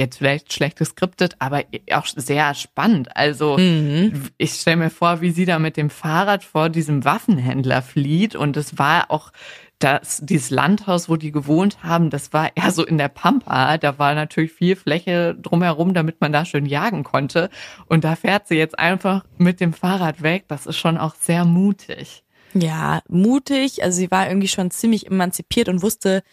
jetzt 0.00 0.18
vielleicht 0.18 0.52
schlecht 0.52 0.76
geskriptet, 0.78 1.34
aber 1.40 1.64
auch 1.92 2.06
sehr 2.06 2.54
spannend. 2.54 3.16
Also 3.16 3.58
Mhm. 3.58 4.28
ich 4.38 4.52
stelle 4.52 4.76
mir 4.76 4.90
vor, 4.90 5.20
wie 5.20 5.30
sie 5.32 5.44
da 5.44 5.58
mit 5.58 5.76
dem 5.76 5.90
Fahrrad 5.90 6.44
vor 6.44 6.68
diesem 6.68 7.04
Waffenhändler 7.04 7.82
flieht 7.82 8.36
und 8.36 8.56
es 8.56 8.78
war 8.78 9.10
auch 9.10 9.32
das, 9.80 10.20
dieses 10.24 10.50
Landhaus, 10.50 11.08
wo 11.08 11.14
die 11.16 11.30
gewohnt 11.30 11.82
haben, 11.84 12.10
das 12.10 12.32
war 12.32 12.50
eher 12.56 12.72
so 12.72 12.84
in 12.84 12.98
der 12.98 13.08
Pampa. 13.08 13.78
Da 13.78 13.96
war 13.98 14.12
natürlich 14.14 14.52
viel 14.52 14.74
Fläche 14.74 15.36
drumherum, 15.40 15.94
damit 15.94 16.20
man 16.20 16.32
da 16.32 16.44
schön 16.44 16.66
jagen 16.66 17.04
konnte. 17.04 17.48
Und 17.86 18.02
da 18.02 18.16
fährt 18.16 18.48
sie 18.48 18.56
jetzt 18.56 18.76
einfach 18.76 19.24
mit 19.36 19.60
dem 19.60 19.72
Fahrrad 19.72 20.20
weg. 20.22 20.46
Das 20.48 20.66
ist 20.66 20.78
schon 20.78 20.98
auch 20.98 21.14
sehr 21.14 21.44
mutig. 21.44 22.24
Ja, 22.54 23.02
mutig. 23.08 23.84
Also 23.84 23.98
sie 23.98 24.10
war 24.10 24.26
irgendwie 24.28 24.48
schon 24.48 24.72
ziemlich 24.72 25.06
emanzipiert 25.06 25.68
und 25.68 25.80
wusste 25.80 26.24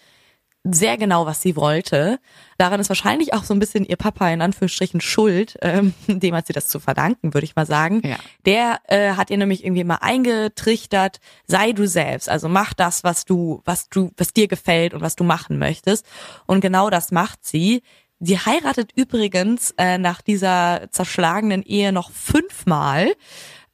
sehr 0.71 0.97
genau, 0.97 1.25
was 1.25 1.41
sie 1.41 1.55
wollte. 1.55 2.19
Daran 2.57 2.79
ist 2.79 2.89
wahrscheinlich 2.89 3.33
auch 3.33 3.43
so 3.43 3.53
ein 3.53 3.59
bisschen 3.59 3.85
ihr 3.85 3.97
Papa 3.97 4.29
in 4.29 4.41
Anführungsstrichen 4.41 4.99
schuld, 4.99 5.57
ähm, 5.61 5.93
dem 6.07 6.33
hat 6.35 6.47
sie 6.47 6.53
das 6.53 6.67
zu 6.67 6.79
verdanken, 6.79 7.33
würde 7.33 7.45
ich 7.45 7.55
mal 7.55 7.67
sagen. 7.67 8.01
Ja. 8.03 8.17
Der 8.45 8.79
äh, 8.87 9.11
hat 9.13 9.29
ihr 9.29 9.37
nämlich 9.37 9.63
irgendwie 9.63 9.83
mal 9.83 9.99
eingetrichtert, 10.01 11.19
sei 11.45 11.71
du 11.71 11.87
selbst, 11.87 12.29
also 12.29 12.49
mach 12.49 12.73
das, 12.73 13.03
was 13.03 13.25
du, 13.25 13.61
was 13.65 13.89
du, 13.89 14.11
was 14.17 14.33
dir 14.33 14.47
gefällt 14.47 14.93
und 14.93 15.01
was 15.01 15.15
du 15.15 15.23
machen 15.23 15.59
möchtest. 15.59 16.05
Und 16.47 16.61
genau 16.61 16.89
das 16.89 17.11
macht 17.11 17.45
sie. 17.45 17.83
Sie 18.19 18.39
heiratet 18.39 18.91
übrigens 18.95 19.73
äh, 19.77 19.97
nach 19.97 20.21
dieser 20.21 20.87
zerschlagenen 20.89 21.61
Ehe 21.63 21.91
noch 21.91 22.11
fünfmal. 22.11 23.13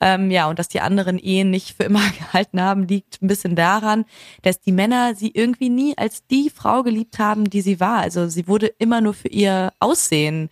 Ähm, 0.03 0.31
ja, 0.31 0.49
und 0.49 0.57
dass 0.57 0.67
die 0.67 0.81
anderen 0.81 1.19
Ehen 1.19 1.51
nicht 1.51 1.77
für 1.77 1.83
immer 1.83 2.01
gehalten 2.19 2.59
haben, 2.59 2.87
liegt 2.87 3.21
ein 3.21 3.27
bisschen 3.27 3.55
daran, 3.55 4.05
dass 4.41 4.59
die 4.59 4.71
Männer 4.71 5.13
sie 5.15 5.31
irgendwie 5.33 5.69
nie 5.69 5.95
als 5.97 6.25
die 6.25 6.49
Frau 6.49 6.81
geliebt 6.81 7.19
haben, 7.19 7.49
die 7.49 7.61
sie 7.61 7.79
war. 7.79 7.99
Also 7.99 8.27
sie 8.27 8.47
wurde 8.47 8.67
immer 8.79 8.99
nur 8.99 9.13
für 9.13 9.29
ihr 9.29 9.71
Aussehen 9.79 10.49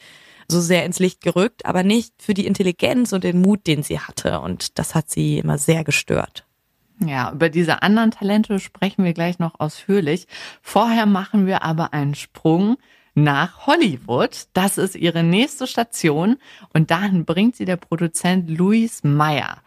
so 0.48 0.62
sehr 0.62 0.86
ins 0.86 1.00
Licht 1.00 1.22
gerückt, 1.22 1.66
aber 1.66 1.84
nicht 1.84 2.14
für 2.20 2.34
die 2.34 2.46
Intelligenz 2.46 3.12
und 3.12 3.24
den 3.24 3.42
Mut, 3.42 3.68
den 3.68 3.84
sie 3.84 4.00
hatte. 4.00 4.40
Und 4.40 4.78
das 4.80 4.96
hat 4.96 5.10
sie 5.10 5.40
immer 5.40 5.58
sehr 5.58 5.84
gestört. 5.84 6.46
Ja, 7.06 7.32
über 7.32 7.50
diese 7.50 7.82
anderen 7.82 8.12
Talente 8.12 8.60
sprechen 8.60 9.04
wir 9.06 9.14
gleich 9.14 9.40
noch 9.40 9.60
ausführlich. 9.60 10.28
Vorher 10.62 11.06
machen 11.06 11.46
wir 11.46 11.64
aber 11.64 11.94
einen 11.94 12.14
Sprung 12.14 12.78
nach 13.24 13.68
Hollywood. 13.68 14.48
Das 14.54 14.78
ist 14.78 14.96
ihre 14.96 15.24
nächste 15.24 15.68
Station 15.68 16.38
und 16.74 16.92
dahin 16.92 17.26
bringt 17.26 17.56
sie 17.56 17.66
der 17.66 17.78
Produzent 17.78 18.50
Louis 18.50 19.04
Meyer. 19.04 19.58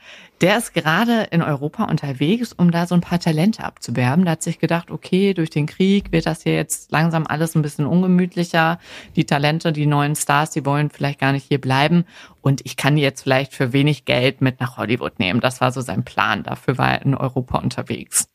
Der 0.41 0.59
ist 0.59 0.75
gerade 0.75 1.29
in 1.31 1.41
Europa 1.41 1.85
unterwegs, 1.85 2.53
um 2.53 2.73
da 2.73 2.87
so 2.87 2.97
ein 2.97 3.01
paar 3.01 3.21
Talente 3.21 3.63
abzuwerben. 3.63 4.25
Der 4.25 4.33
hat 4.33 4.43
sich 4.43 4.59
gedacht, 4.59 4.91
okay, 4.91 5.35
durch 5.35 5.51
den 5.51 5.67
Krieg 5.67 6.11
wird 6.11 6.27
das 6.27 6.43
hier 6.43 6.55
jetzt 6.55 6.91
langsam 6.91 7.27
alles 7.29 7.55
ein 7.55 7.63
bisschen 7.63 7.87
ungemütlicher. 7.87 8.81
Die 9.15 9.25
Talente, 9.25 9.73
die 9.73 9.87
neuen 9.87 10.17
Stars, 10.17 10.51
die 10.51 10.67
wollen 10.67 10.91
vielleicht 10.91 11.21
gar 11.21 11.33
nicht 11.33 11.47
hier 11.47 11.61
bleiben 11.61 12.05
und 12.41 12.63
ich 12.65 12.77
kann 12.77 12.97
die 12.97 13.03
jetzt 13.03 13.23
vielleicht 13.23 13.55
für 13.55 13.73
wenig 13.73 14.05
Geld 14.05 14.41
mit 14.41 14.59
nach 14.59 14.79
Hollywood 14.79 15.21
nehmen. 15.21 15.41
Das 15.41 15.61
war 15.61 15.71
so 15.71 15.81
sein 15.81 16.05
Plan. 16.05 16.43
Dafür 16.43 16.77
war 16.77 16.93
er 16.93 17.03
in 17.03 17.15
Europa 17.15 17.59
unterwegs. 17.59 18.29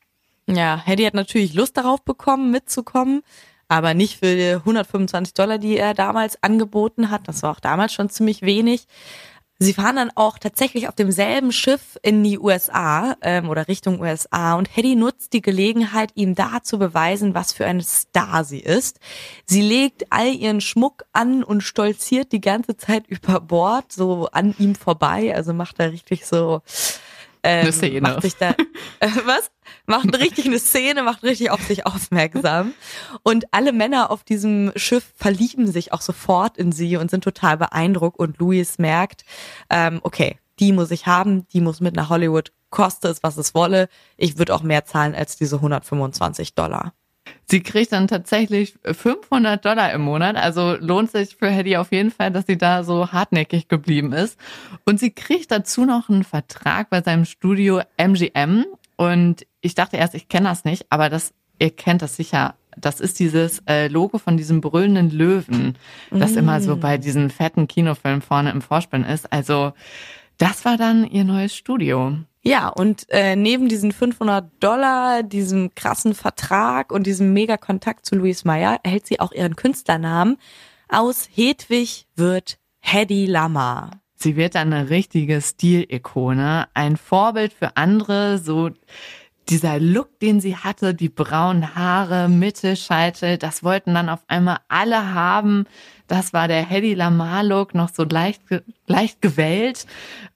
Ja, 0.46 0.80
Hedy 0.82 1.04
hat 1.04 1.12
natürlich 1.12 1.52
Lust 1.52 1.76
darauf 1.76 2.02
bekommen, 2.02 2.50
mitzukommen 2.50 3.22
aber 3.68 3.94
nicht 3.94 4.18
für 4.18 4.56
125 4.56 5.34
Dollar, 5.34 5.58
die 5.58 5.76
er 5.76 5.94
damals 5.94 6.42
angeboten 6.42 7.10
hat. 7.10 7.28
Das 7.28 7.42
war 7.42 7.52
auch 7.52 7.60
damals 7.60 7.92
schon 7.92 8.08
ziemlich 8.08 8.42
wenig. 8.42 8.86
Sie 9.60 9.74
fahren 9.74 9.96
dann 9.96 10.12
auch 10.14 10.38
tatsächlich 10.38 10.86
auf 10.86 10.94
demselben 10.94 11.50
Schiff 11.50 11.98
in 12.02 12.22
die 12.22 12.38
USA 12.38 13.16
ähm, 13.22 13.48
oder 13.48 13.66
Richtung 13.66 14.00
USA 14.00 14.54
und 14.54 14.68
Hedy 14.74 14.94
nutzt 14.94 15.32
die 15.32 15.42
Gelegenheit, 15.42 16.12
ihm 16.14 16.36
da 16.36 16.62
zu 16.62 16.78
beweisen, 16.78 17.34
was 17.34 17.52
für 17.52 17.66
ein 17.66 17.80
Star 17.80 18.44
sie 18.44 18.60
ist. 18.60 19.00
Sie 19.46 19.60
legt 19.60 20.12
all 20.12 20.32
ihren 20.32 20.60
Schmuck 20.60 21.06
an 21.12 21.42
und 21.42 21.62
stolziert 21.62 22.30
die 22.30 22.40
ganze 22.40 22.76
Zeit 22.76 23.06
über 23.08 23.40
Bord, 23.40 23.92
so 23.92 24.28
an 24.30 24.54
ihm 24.60 24.76
vorbei. 24.76 25.34
Also 25.34 25.52
macht 25.52 25.80
er 25.80 25.90
richtig 25.90 26.24
so 26.24 26.62
ähm, 27.42 27.62
eine 27.62 27.72
Szene. 27.72 28.00
Macht 28.00 28.22
sich 28.22 28.36
da, 28.36 28.50
äh, 29.00 29.08
was? 29.24 29.50
Macht 29.86 30.18
richtig 30.18 30.46
eine 30.46 30.58
Szene, 30.58 31.02
macht 31.02 31.22
richtig 31.22 31.50
auf 31.50 31.62
sich 31.62 31.86
aufmerksam. 31.86 32.74
Und 33.22 33.46
alle 33.52 33.72
Männer 33.72 34.10
auf 34.10 34.24
diesem 34.24 34.72
Schiff 34.76 35.12
verlieben 35.16 35.70
sich 35.70 35.92
auch 35.92 36.00
sofort 36.00 36.56
in 36.56 36.72
sie 36.72 36.96
und 36.96 37.10
sind 37.10 37.24
total 37.24 37.56
beeindruckt. 37.56 38.18
Und 38.18 38.38
Louis 38.38 38.78
merkt, 38.78 39.24
ähm, 39.70 40.00
okay, 40.02 40.38
die 40.58 40.72
muss 40.72 40.90
ich 40.90 41.06
haben, 41.06 41.46
die 41.48 41.60
muss 41.60 41.80
mit 41.80 41.94
nach 41.94 42.10
Hollywood, 42.10 42.52
koste 42.70 43.08
es, 43.08 43.22
was 43.22 43.36
es 43.36 43.54
wolle. 43.54 43.88
Ich 44.16 44.38
würde 44.38 44.54
auch 44.54 44.62
mehr 44.62 44.84
zahlen 44.84 45.14
als 45.14 45.36
diese 45.36 45.56
125 45.56 46.54
Dollar. 46.54 46.92
Sie 47.50 47.62
kriegt 47.62 47.92
dann 47.92 48.08
tatsächlich 48.08 48.74
500 48.84 49.64
Dollar 49.64 49.92
im 49.92 50.02
Monat, 50.02 50.36
also 50.36 50.76
lohnt 50.78 51.10
sich 51.10 51.36
für 51.36 51.48
Hedy 51.48 51.78
auf 51.78 51.92
jeden 51.92 52.10
Fall, 52.10 52.30
dass 52.30 52.46
sie 52.46 52.58
da 52.58 52.84
so 52.84 53.10
hartnäckig 53.10 53.68
geblieben 53.68 54.12
ist. 54.12 54.38
Und 54.84 55.00
sie 55.00 55.10
kriegt 55.10 55.50
dazu 55.50 55.86
noch 55.86 56.10
einen 56.10 56.24
Vertrag 56.24 56.90
bei 56.90 57.02
seinem 57.02 57.24
Studio 57.24 57.80
MGM. 57.96 58.66
Und 58.96 59.46
ich 59.62 59.74
dachte 59.74 59.96
erst, 59.96 60.14
ich 60.14 60.28
kenne 60.28 60.50
das 60.50 60.64
nicht, 60.64 60.86
aber 60.90 61.08
das, 61.08 61.32
ihr 61.58 61.70
kennt 61.70 62.02
das 62.02 62.16
sicher. 62.16 62.54
Das 62.76 63.00
ist 63.00 63.18
dieses 63.18 63.62
äh, 63.66 63.88
Logo 63.88 64.18
von 64.18 64.36
diesem 64.36 64.60
brüllenden 64.60 65.10
Löwen, 65.10 65.76
das 66.10 66.34
mm. 66.34 66.38
immer 66.38 66.60
so 66.60 66.76
bei 66.76 66.96
diesen 66.96 67.30
fetten 67.30 67.66
Kinofilmen 67.66 68.22
vorne 68.22 68.50
im 68.50 68.62
Vorspann 68.62 69.04
ist. 69.04 69.32
Also 69.32 69.72
das 70.36 70.64
war 70.64 70.76
dann 70.76 71.04
ihr 71.04 71.24
neues 71.24 71.56
Studio. 71.56 72.18
Ja, 72.48 72.68
und 72.68 73.04
äh, 73.10 73.36
neben 73.36 73.68
diesen 73.68 73.92
500 73.92 74.50
Dollar, 74.58 75.22
diesem 75.22 75.74
krassen 75.74 76.14
Vertrag 76.14 76.92
und 76.92 77.06
diesem 77.06 77.34
mega 77.34 77.58
Kontakt 77.58 78.06
zu 78.06 78.14
Louise 78.14 78.46
Meyer 78.46 78.80
erhält 78.82 79.06
sie 79.06 79.20
auch 79.20 79.32
ihren 79.32 79.54
Künstlernamen. 79.54 80.38
Aus 80.88 81.28
Hedwig 81.30 82.06
wird 82.16 82.58
Hedy 82.80 83.26
Lamar. 83.26 83.90
Sie 84.14 84.36
wird 84.36 84.56
eine 84.56 84.88
richtige 84.88 85.42
Stilikone, 85.42 86.68
ein 86.72 86.96
Vorbild 86.96 87.52
für 87.52 87.76
andere, 87.76 88.38
so 88.38 88.70
dieser 89.48 89.80
Look, 89.80 90.18
den 90.20 90.40
sie 90.40 90.56
hatte, 90.56 90.94
die 90.94 91.08
braunen 91.08 91.74
Haare, 91.74 92.28
Mittelscheitel, 92.28 93.38
das 93.38 93.62
wollten 93.62 93.94
dann 93.94 94.08
auf 94.08 94.20
einmal 94.28 94.58
alle 94.68 95.14
haben. 95.14 95.64
Das 96.06 96.32
war 96.32 96.48
der 96.48 96.64
Hedy 96.64 96.94
Lamar-Look, 96.94 97.74
noch 97.74 97.90
so 97.94 98.02
leicht, 98.04 98.40
leicht 98.86 99.20
gewellt. 99.20 99.86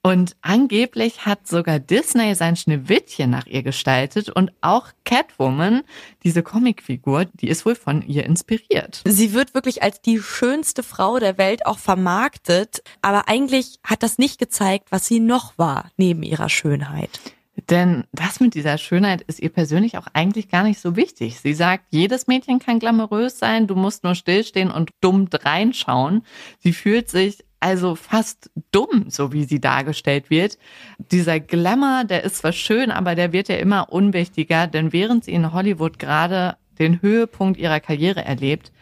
Und 0.02 0.36
angeblich 0.42 1.24
hat 1.24 1.46
sogar 1.48 1.78
Disney 1.78 2.34
sein 2.34 2.56
Schneewittchen 2.56 3.30
nach 3.30 3.46
ihr 3.46 3.62
gestaltet 3.62 4.28
und 4.28 4.52
auch 4.60 4.88
Catwoman, 5.04 5.82
diese 6.24 6.42
Comicfigur, 6.42 7.24
die 7.24 7.48
ist 7.48 7.64
wohl 7.64 7.74
von 7.74 8.02
ihr 8.02 8.24
inspiriert. 8.24 9.02
Sie 9.06 9.32
wird 9.32 9.54
wirklich 9.54 9.82
als 9.82 10.02
die 10.02 10.20
schönste 10.20 10.82
Frau 10.82 11.18
der 11.18 11.38
Welt 11.38 11.64
auch 11.64 11.78
vermarktet, 11.78 12.82
aber 13.00 13.28
eigentlich 13.28 13.78
hat 13.82 14.02
das 14.02 14.18
nicht 14.18 14.38
gezeigt, 14.38 14.88
was 14.90 15.06
sie 15.06 15.20
noch 15.20 15.56
war, 15.56 15.90
neben 15.96 16.22
ihrer 16.22 16.50
Schönheit. 16.50 17.20
Denn 17.68 18.04
das 18.12 18.40
mit 18.40 18.54
dieser 18.54 18.78
Schönheit 18.78 19.22
ist 19.22 19.40
ihr 19.40 19.50
persönlich 19.50 19.98
auch 19.98 20.06
eigentlich 20.14 20.48
gar 20.48 20.62
nicht 20.62 20.80
so 20.80 20.96
wichtig. 20.96 21.38
Sie 21.40 21.52
sagt, 21.52 21.84
jedes 21.90 22.26
Mädchen 22.26 22.58
kann 22.58 22.78
glamourös 22.78 23.38
sein, 23.38 23.66
du 23.66 23.76
musst 23.76 24.04
nur 24.04 24.14
stillstehen 24.14 24.70
und 24.70 24.90
dumm 25.00 25.28
reinschauen. 25.32 26.24
Sie 26.58 26.72
fühlt 26.72 27.10
sich 27.10 27.44
also 27.60 27.94
fast 27.94 28.50
dumm, 28.72 29.06
so 29.08 29.32
wie 29.32 29.44
sie 29.44 29.60
dargestellt 29.60 30.30
wird. 30.30 30.58
Dieser 30.98 31.40
Glamour, 31.40 32.04
der 32.04 32.24
ist 32.24 32.38
zwar 32.38 32.52
schön, 32.52 32.90
aber 32.90 33.14
der 33.14 33.32
wird 33.32 33.48
ja 33.48 33.56
immer 33.56 33.92
unwichtiger, 33.92 34.66
denn 34.66 34.92
während 34.92 35.24
sie 35.24 35.32
in 35.32 35.52
Hollywood 35.52 35.98
gerade 35.98 36.56
den 36.78 37.00
Höhepunkt 37.02 37.60
ihrer 37.60 37.80
Karriere 37.80 38.24
erlebt, 38.24 38.72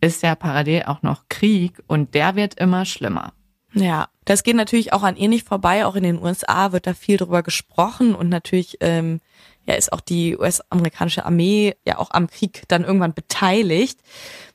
ist 0.00 0.22
ja 0.22 0.36
parallel 0.36 0.84
auch 0.84 1.02
noch 1.02 1.24
Krieg 1.28 1.82
und 1.88 2.14
der 2.14 2.36
wird 2.36 2.54
immer 2.60 2.84
schlimmer. 2.84 3.32
Ja, 3.74 4.08
das 4.24 4.42
geht 4.42 4.56
natürlich 4.56 4.92
auch 4.92 5.02
an 5.02 5.16
ihr 5.16 5.28
nicht 5.28 5.46
vorbei. 5.46 5.84
Auch 5.84 5.94
in 5.94 6.02
den 6.02 6.22
USA 6.22 6.72
wird 6.72 6.86
da 6.86 6.94
viel 6.94 7.18
drüber 7.18 7.42
gesprochen 7.42 8.14
und 8.14 8.28
natürlich 8.28 8.78
ähm, 8.80 9.20
ja, 9.66 9.74
ist 9.74 9.92
auch 9.92 10.00
die 10.00 10.36
US-amerikanische 10.38 11.26
Armee 11.26 11.76
ja 11.86 11.98
auch 11.98 12.10
am 12.10 12.28
Krieg 12.28 12.62
dann 12.68 12.84
irgendwann 12.84 13.12
beteiligt. 13.12 14.00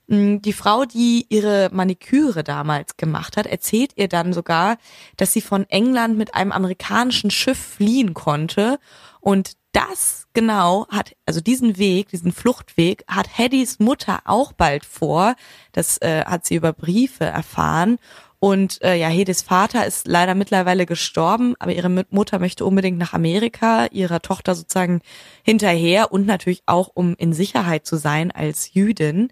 Mm, 0.07 0.37
die 0.39 0.53
Frau, 0.53 0.85
die 0.85 1.27
ihre 1.29 1.69
Maniküre 1.71 2.43
damals 2.43 2.97
gemacht 2.97 3.37
hat, 3.37 3.45
erzählt 3.45 3.91
ihr 3.95 4.07
dann 4.07 4.33
sogar, 4.33 4.77
dass 5.17 5.31
sie 5.31 5.41
von 5.41 5.69
England 5.69 6.17
mit 6.17 6.33
einem 6.33 6.51
amerikanischen 6.51 7.29
Schiff 7.29 7.59
fliehen 7.59 8.15
konnte 8.15 8.79
und 9.21 9.53
das 9.71 10.27
genau 10.33 10.87
hat, 10.89 11.15
also 11.25 11.41
diesen 11.41 11.77
Weg, 11.77 12.09
diesen 12.09 12.31
Fluchtweg, 12.31 13.03
hat 13.07 13.27
Heddys 13.37 13.79
Mutter 13.79 14.21
auch 14.25 14.53
bald 14.53 14.85
vor. 14.85 15.35
Das 15.71 15.99
äh, 16.01 16.23
hat 16.25 16.45
sie 16.45 16.55
über 16.55 16.73
Briefe 16.73 17.25
erfahren. 17.25 17.97
Und 18.43 18.81
äh, 18.81 18.95
ja, 18.95 19.07
Hedis 19.07 19.41
Vater 19.41 19.85
ist 19.85 20.05
leider 20.05 20.35
mittlerweile 20.35 20.85
gestorben, 20.85 21.55
aber 21.59 21.71
ihre 21.71 21.87
Mutter 22.09 22.39
möchte 22.39 22.65
unbedingt 22.65 22.97
nach 22.97 23.13
Amerika, 23.13 23.85
ihrer 23.85 24.21
Tochter 24.21 24.53
sozusagen 24.53 24.99
hinterher 25.43 26.11
und 26.11 26.25
natürlich 26.25 26.61
auch, 26.65 26.91
um 26.93 27.15
in 27.17 27.31
Sicherheit 27.31 27.85
zu 27.85 27.95
sein 27.95 28.31
als 28.31 28.73
Jüdin. 28.73 29.29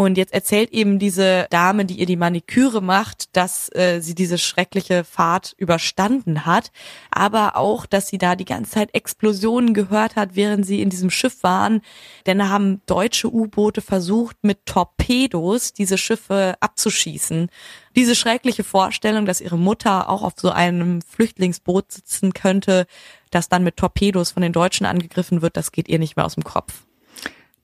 Und 0.00 0.16
jetzt 0.16 0.32
erzählt 0.32 0.70
eben 0.70 1.00
diese 1.00 1.48
Dame, 1.50 1.84
die 1.84 1.98
ihr 1.98 2.06
die 2.06 2.14
Maniküre 2.14 2.80
macht, 2.80 3.36
dass 3.36 3.68
äh, 3.74 3.98
sie 4.00 4.14
diese 4.14 4.38
schreckliche 4.38 5.02
Fahrt 5.02 5.56
überstanden 5.58 6.46
hat, 6.46 6.70
aber 7.10 7.56
auch, 7.56 7.84
dass 7.84 8.06
sie 8.06 8.16
da 8.16 8.36
die 8.36 8.44
ganze 8.44 8.70
Zeit 8.70 8.94
Explosionen 8.94 9.74
gehört 9.74 10.14
hat, 10.14 10.36
während 10.36 10.64
sie 10.64 10.82
in 10.82 10.88
diesem 10.88 11.10
Schiff 11.10 11.42
waren. 11.42 11.80
Denn 12.26 12.38
da 12.38 12.48
haben 12.48 12.80
deutsche 12.86 13.28
U-Boote 13.28 13.80
versucht, 13.80 14.36
mit 14.42 14.66
Torpedos 14.66 15.72
diese 15.72 15.98
Schiffe 15.98 16.54
abzuschießen. 16.60 17.50
Diese 17.96 18.14
schreckliche 18.14 18.62
Vorstellung, 18.62 19.26
dass 19.26 19.40
ihre 19.40 19.58
Mutter 19.58 20.08
auch 20.08 20.22
auf 20.22 20.34
so 20.36 20.50
einem 20.50 21.02
Flüchtlingsboot 21.02 21.90
sitzen 21.90 22.34
könnte, 22.34 22.86
das 23.32 23.48
dann 23.48 23.64
mit 23.64 23.76
Torpedos 23.76 24.30
von 24.30 24.42
den 24.42 24.52
Deutschen 24.52 24.86
angegriffen 24.86 25.42
wird, 25.42 25.56
das 25.56 25.72
geht 25.72 25.88
ihr 25.88 25.98
nicht 25.98 26.14
mehr 26.14 26.24
aus 26.24 26.36
dem 26.36 26.44
Kopf. 26.44 26.84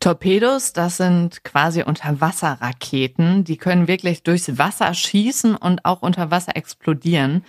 Torpedos, 0.04 0.74
das 0.74 0.98
sind 0.98 1.44
quasi 1.44 1.82
Unterwasserraketen. 1.82 3.42
Die 3.42 3.56
können 3.56 3.88
wirklich 3.88 4.22
durchs 4.22 4.58
Wasser 4.58 4.92
schießen 4.92 5.56
und 5.56 5.86
auch 5.86 6.02
unter 6.02 6.30
Wasser 6.30 6.54
explodieren. 6.56 7.42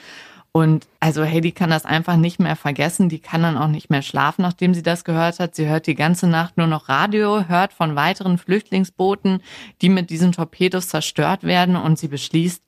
Und 0.53 0.87
also 1.01 1.25
Heidi 1.25 1.51
kann 1.51 1.69
das 1.69 1.83
einfach 1.83 2.15
nicht 2.15 2.39
mehr 2.39 2.55
vergessen. 2.55 3.09
Die 3.09 3.19
kann 3.19 3.41
dann 3.41 3.57
auch 3.57 3.67
nicht 3.67 3.89
mehr 3.89 4.01
schlafen, 4.01 4.43
nachdem 4.43 4.73
sie 4.73 4.83
das 4.83 5.03
gehört 5.03 5.41
hat. 5.41 5.53
Sie 5.53 5.67
hört 5.67 5.85
die 5.85 5.95
ganze 5.95 6.27
Nacht 6.27 6.55
nur 6.55 6.67
noch 6.67 6.87
Radio, 6.87 7.45
hört 7.49 7.73
von 7.73 7.97
weiteren 7.97 8.37
Flüchtlingsbooten, 8.37 9.41
die 9.81 9.89
mit 9.89 10.09
diesen 10.09 10.31
Torpedos 10.31 10.87
zerstört 10.87 11.43
werden. 11.43 11.75
Und 11.75 11.99
sie 11.99 12.07
beschließt, 12.07 12.63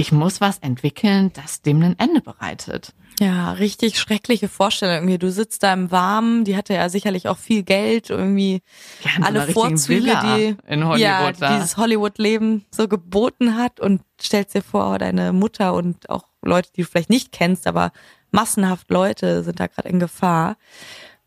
ich 0.00 0.12
muss 0.12 0.40
was 0.40 0.58
entwickeln, 0.58 1.30
das 1.34 1.60
dem 1.60 1.82
ein 1.82 1.98
Ende 1.98 2.22
bereitet. 2.22 2.94
Ja, 3.20 3.52
richtig 3.52 3.98
schreckliche 3.98 4.48
Vorstellung. 4.48 4.94
Irgendwie, 4.94 5.18
du 5.18 5.30
sitzt 5.30 5.62
da 5.62 5.74
im 5.74 5.90
Warmen, 5.90 6.44
die 6.44 6.56
hatte 6.56 6.72
ja 6.72 6.88
sicherlich 6.88 7.28
auch 7.28 7.36
viel 7.36 7.62
Geld, 7.62 8.08
irgendwie 8.08 8.62
Ja, 9.04 9.10
so 9.18 9.22
alle 9.22 9.46
Vorzüge, 9.52 10.04
Villa 10.04 10.36
die 10.36 10.56
in 10.66 10.86
Hollywood 10.86 10.98
ja, 11.00 11.32
da. 11.32 11.54
dieses 11.54 11.76
Hollywood-Leben 11.76 12.64
so 12.70 12.88
geboten 12.88 13.56
hat 13.56 13.78
und 13.78 14.00
stellst 14.20 14.54
dir 14.54 14.62
vor, 14.62 14.98
deine 14.98 15.34
Mutter 15.34 15.74
und 15.74 16.08
auch 16.08 16.24
Leute, 16.40 16.70
die 16.74 16.80
du 16.80 16.88
vielleicht 16.88 17.10
nicht 17.10 17.30
kennst, 17.30 17.66
aber 17.66 17.92
massenhaft 18.30 18.90
Leute 18.90 19.42
sind 19.42 19.60
da 19.60 19.66
gerade 19.66 19.90
in 19.90 20.00
Gefahr. 20.00 20.56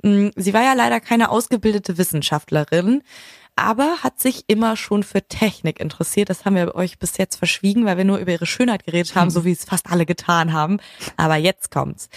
Mm, 0.01 0.29
Sie 0.35 0.53
war 0.55 0.63
ja 0.63 0.73
leider 0.73 0.99
keine 0.99 1.29
ausgebildete 1.29 1.99
Wissenschaftlerin, 1.99 3.03
aber 3.55 3.97
hat 4.03 4.19
sich 4.19 4.45
immer 4.47 4.75
schon 4.75 5.03
für 5.03 5.21
Technik 5.27 5.79
interessiert. 5.79 6.29
Das 6.29 6.45
haben 6.45 6.55
wir 6.55 6.75
euch 6.75 6.99
bis 6.99 7.17
jetzt 7.17 7.35
verschwiegen, 7.35 7.85
weil 7.85 7.97
wir 7.97 8.05
nur 8.05 8.17
über 8.17 8.31
ihre 8.31 8.45
Schönheit 8.45 8.85
geredet 8.85 9.15
haben, 9.15 9.29
so 9.29 9.45
wie 9.45 9.51
es 9.51 9.65
fast 9.65 9.91
alle 9.91 10.05
getan 10.05 10.53
haben. 10.53 10.79
Aber 11.17 11.35
jetzt 11.35 11.71
kommt's. 11.71 12.09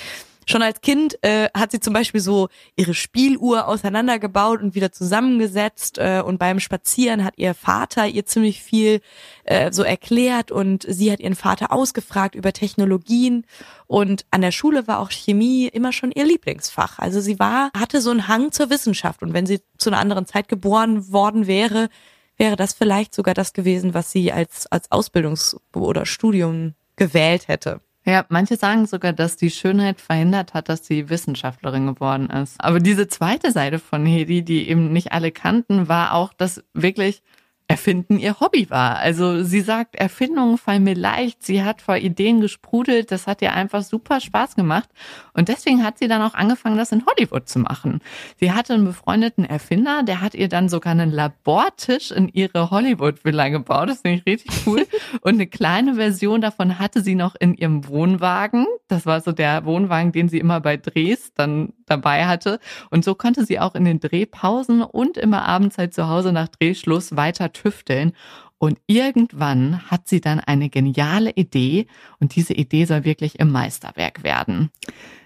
Schon 0.49 0.63
als 0.63 0.81
Kind 0.81 1.19
äh, 1.25 1.49
hat 1.57 1.73
sie 1.73 1.81
zum 1.81 1.93
Beispiel 1.93 2.21
so 2.21 2.49
ihre 2.77 2.95
Spieluhr 2.95 3.67
auseinandergebaut 3.67 4.63
und 4.63 4.77
wieder 4.77 4.93
zusammengesetzt 4.93 5.99
äh, 5.99 6.23
und 6.25 6.39
beim 6.39 6.61
Spazieren 6.61 7.25
hat 7.25 7.35
ihr 7.37 7.53
Vater 7.53 8.07
ihr 8.07 8.27
ziemlich 8.27 8.63
viel 8.63 9.01
äh, 9.43 9.73
so 9.73 9.83
erklärt 9.83 10.53
und 10.53 10.87
sie 10.89 11.11
hat 11.11 11.19
ihren 11.19 11.35
Vater 11.35 11.73
ausgefragt 11.73 12.37
über 12.37 12.53
Technologien 12.53 13.45
und 13.89 14.25
an 14.31 14.41
der 14.41 14.53
Schule 14.53 14.87
war 14.87 15.01
auch 15.01 15.11
Chemie 15.11 15.67
immer 15.67 15.93
schon 15.93 16.13
ihr 16.13 16.25
Lieblingsfach. 16.25 17.01
Also 17.01 17.21
sie 17.21 17.41
war 17.41 17.73
hatte 17.77 18.01
so 18.01 18.11
einen 18.11 18.29
Hang 18.29 18.53
zur 18.53 18.71
Wissenschaft 18.71 19.25
und 19.25 19.33
wenn 19.33 19.47
sie 19.47 19.63
zu 19.79 19.91
einer 19.91 19.99
anderen 19.99 20.27
Zeit 20.27 20.49
geboren 20.49 21.11
worden 21.11 21.49
wäre, 21.49 21.89
wäre 22.37 22.55
das 22.55 22.73
vielleicht 22.73 23.17
sogar 23.17 23.35
das 23.35 23.53
gewesen, 23.53 23.95
was 23.95 24.13
sie 24.13 24.31
als 24.31 24.69
als 24.69 24.93
Ausbildungs- 24.93 25.57
oder 25.75 26.07
Studium 26.07 26.75
gewählt 26.95 27.49
hätte. 27.49 27.81
Ja, 28.09 28.25
manche 28.29 28.57
sagen 28.57 28.87
sogar, 28.87 29.13
dass 29.13 29.37
die 29.37 29.51
Schönheit 29.51 30.01
verhindert 30.01 30.55
hat, 30.55 30.69
dass 30.69 30.87
sie 30.87 31.11
Wissenschaftlerin 31.11 31.87
geworden 31.89 32.31
ist. 32.31 32.55
Aber 32.61 32.79
diese 32.79 33.09
zweite 33.09 33.51
Seite 33.51 33.81
von 33.81 34.07
Hedi, 34.07 34.43
die 34.43 34.69
eben 34.69 34.93
nicht 34.93 35.11
alle 35.11 35.33
kannten, 35.33 35.89
war 35.89 36.15
auch, 36.15 36.33
dass 36.33 36.63
wirklich 36.73 37.23
Erfinden 37.69 38.21
ihr 38.21 38.39
Hobby 38.39 38.71
war. 38.71 38.99
Also 38.99 39.43
sie 39.43 39.61
sagt, 39.61 39.97
Erfindungen 39.97 40.57
fallen 40.57 40.85
mir 40.85 40.95
leicht. 40.95 41.43
Sie 41.43 41.65
hat 41.65 41.83
vor 41.83 41.97
Ideen 41.97 42.41
gesprudelt. 42.41 43.11
Das 43.11 43.27
hat 43.27 43.43
ihr 43.43 43.55
einfach 43.55 43.83
super 43.83 44.21
Spaß 44.21 44.55
gemacht. 44.55 44.89
Und 45.33 45.49
deswegen 45.49 45.83
hat 45.83 45.99
sie 45.99 46.07
dann 46.07 46.23
auch 46.23 46.35
angefangen, 46.35 46.77
das 46.77 46.93
in 46.93 47.05
Hollywood 47.05 47.49
zu 47.49 47.59
machen. 47.59 48.01
Sie 48.39 48.53
hatte 48.53 48.75
einen 48.75 48.85
befreundeten 48.85 49.45
Erfinder, 49.45 50.05
der 50.05 50.21
hat 50.21 50.35
ihr 50.35 50.49
dann 50.49 50.69
sogar 50.69 50.93
einen 50.93 51.11
Labortisch 51.11 52.13
in 52.13 52.29
ihre 52.29 52.71
Hollywood-Villa 52.71 53.49
gebaut. 53.49 53.89
Das 53.89 54.03
finde 54.03 54.19
ich 54.19 54.27
richtig 54.27 54.67
cool. 54.67 54.87
Und 55.23 55.35
eine 55.35 55.49
kleine 55.49 55.97
Version 55.97 56.41
davon 56.41 56.79
hatte 56.79 57.01
sie 57.01 57.17
noch 57.17 57.35
in 57.35 57.55
ihrem 57.55 57.89
Wohnwagen. 57.89 58.67
Das 58.87 59.07
war 59.07 59.21
so 59.21 59.33
der 59.33 59.65
Wohnwagen, 59.65 60.13
den 60.13 60.29
sie 60.29 60.39
immer 60.39 60.61
bei 60.61 60.77
Drehs 60.77 61.33
dann 61.35 61.73
dabei 61.87 62.27
hatte. 62.27 62.61
Und 62.91 63.05
so 63.05 63.17
konnte 63.17 63.45
sie 63.45 63.59
auch 63.59 63.75
in 63.75 63.85
den 63.85 63.99
Drehpausen 63.99 64.83
und 64.83 65.17
immer 65.17 65.45
abends 65.47 65.79
halt 65.79 65.95
zu 65.95 66.09
Hause 66.09 66.33
nach 66.33 66.49
Drehschluss 66.49 67.17
weiter 67.17 67.53
tüfteln. 67.57 68.13
Und 68.59 68.79
irgendwann 68.87 69.91
hat 69.91 70.09
sie 70.09 70.21
dann 70.21 70.41
eine 70.41 70.71
geniale 70.71 71.31
Idee 71.31 71.87
und 72.21 72.37
diese 72.37 72.55
Idee 72.55 72.87
soll 72.87 73.05
wirklich 73.05 73.39
im 73.39 73.53
Meisterwerk 73.53 74.23
werden. 74.23 74.71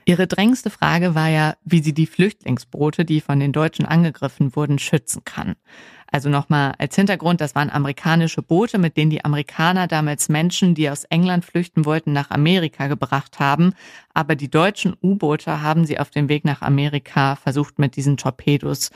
Ihre 0.04 0.26
drängendste 0.26 0.70
Frage 0.70 1.14
war 1.14 1.28
ja, 1.28 1.54
wie 1.64 1.80
sie 1.80 1.94
die 1.94 2.06
Flüchtlingsboote, 2.06 3.04
die 3.04 3.20
von 3.20 3.38
den 3.38 3.52
Deutschen 3.52 3.86
angegriffen 3.86 4.56
wurden, 4.56 4.80
schützen 4.80 5.22
kann. 5.24 5.54
Also 6.12 6.28
nochmal 6.28 6.74
als 6.78 6.96
Hintergrund, 6.96 7.40
das 7.40 7.54
waren 7.54 7.70
amerikanische 7.70 8.42
Boote, 8.42 8.78
mit 8.78 8.96
denen 8.96 9.10
die 9.10 9.24
Amerikaner 9.24 9.86
damals 9.86 10.28
Menschen, 10.28 10.74
die 10.74 10.90
aus 10.90 11.04
England 11.04 11.44
flüchten 11.44 11.84
wollten, 11.84 12.12
nach 12.12 12.30
Amerika 12.30 12.88
gebracht 12.88 13.38
haben. 13.38 13.74
Aber 14.12 14.34
die 14.34 14.50
deutschen 14.50 14.96
U-Boote 15.00 15.62
haben 15.62 15.84
sie 15.84 16.00
auf 16.00 16.10
dem 16.10 16.28
Weg 16.28 16.44
nach 16.44 16.62
Amerika 16.62 17.36
versucht, 17.36 17.78
mit 17.78 17.94
diesen 17.94 18.16
Torpedos 18.16 18.90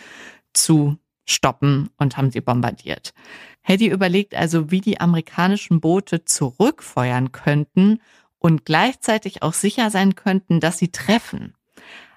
zu 0.53 0.99
stoppen 1.25 1.91
und 1.97 2.17
haben 2.17 2.31
sie 2.31 2.41
bombardiert. 2.41 3.15
Hedy 3.63 3.89
überlegt 3.89 4.35
also, 4.35 4.71
wie 4.71 4.81
die 4.81 5.01
amerikanischen 5.01 5.81
Boote 5.81 6.25
zurückfeuern 6.25 7.33
könnten 7.33 8.01
und 8.39 8.65
gleichzeitig 8.65 9.43
auch 9.43 9.55
sicher 9.55 9.91
sein 9.91 10.15
könnten, 10.15 10.61
dass 10.61 10.79
sie 10.79 10.93
treffen. 10.93 11.54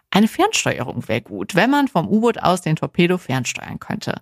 Eine 0.09 0.29
Fernsteuerung 0.29 1.07
wäre 1.07 1.21
gut, 1.21 1.53
wenn 1.53 1.69
man 1.69 1.89
vom 1.89 2.07
U-Boot 2.07 2.41
aus 2.41 2.61
den 2.61 2.77
Torpedo 2.77 3.17
fernsteuern 3.17 3.79
könnte. 3.79 4.21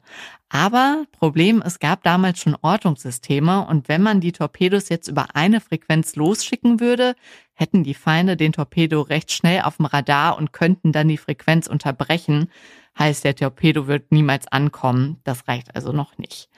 Aber 0.50 1.06
Problem, 1.12 1.62
es 1.65 1.80
gab 1.80 2.04
damals 2.04 2.39
schon 2.39 2.58
Ortungssysteme 2.60 3.65
und 3.67 3.88
wenn 3.88 4.02
man 4.02 4.19
die 4.19 4.32
Torpedos 4.32 4.89
jetzt 4.89 5.08
über 5.08 5.36
eine 5.36 5.62
Frequenz 5.62 6.15
losschicken 6.15 6.80
würde, 6.80 7.15
hätten 7.54 7.84
die 7.84 7.93
Feinde 7.93 8.36
den 8.36 8.52
Torpedo 8.52 9.02
recht 9.02 9.32
schnell 9.32 9.62
auf 9.62 9.78
dem 9.78 9.86
Radar 9.86 10.38
und 10.38 10.54
könnten 10.54 10.91
dann 10.91 11.08
die 11.08 11.17
Frequenz 11.17 11.67
unterbrechen. 11.67 12.50
Heißt, 12.98 13.24
der 13.24 13.36
Torpedo 13.36 13.88
wird 13.88 14.12
niemals 14.12 14.48
ankommen. 14.48 15.21
Das 15.24 15.48
reicht 15.48 15.76
also 15.76 15.91
noch 15.91 16.17
nicht. 16.17 16.50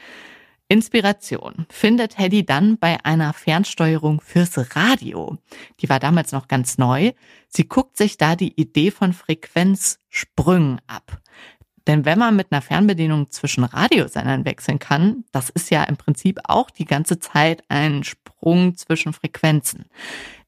Inspiration 0.69 1.65
findet 1.69 2.17
Hedy 2.17 2.45
dann 2.45 2.77
bei 2.77 2.97
einer 3.05 3.31
Fernsteuerung 3.31 4.19
fürs 4.19 4.75
Radio. 4.75 5.37
Die 5.79 5.87
war 5.87 5.99
damals 5.99 6.33
noch 6.33 6.49
ganz 6.49 6.77
neu. 6.77 7.13
Sie 7.47 7.67
guckt 7.67 7.95
sich 7.95 8.17
da 8.17 8.35
die 8.35 8.59
Idee 8.59 8.91
von 8.91 9.13
Frequenzsprüngen 9.13 10.81
ab. 10.87 11.21
Denn 11.87 12.03
wenn 12.03 12.19
man 12.19 12.35
mit 12.35 12.51
einer 12.51 12.61
Fernbedienung 12.61 13.31
zwischen 13.31 13.63
Radiosendern 13.63 14.43
wechseln 14.43 14.77
kann, 14.77 15.23
das 15.31 15.49
ist 15.49 15.71
ja 15.71 15.83
im 15.83 15.95
Prinzip 15.95 16.39
auch 16.43 16.69
die 16.69 16.83
ganze 16.83 17.17
Zeit 17.17 17.63
ein 17.69 18.03
Sprung 18.03 18.75
zwischen 18.75 19.13
Frequenzen. 19.13 19.85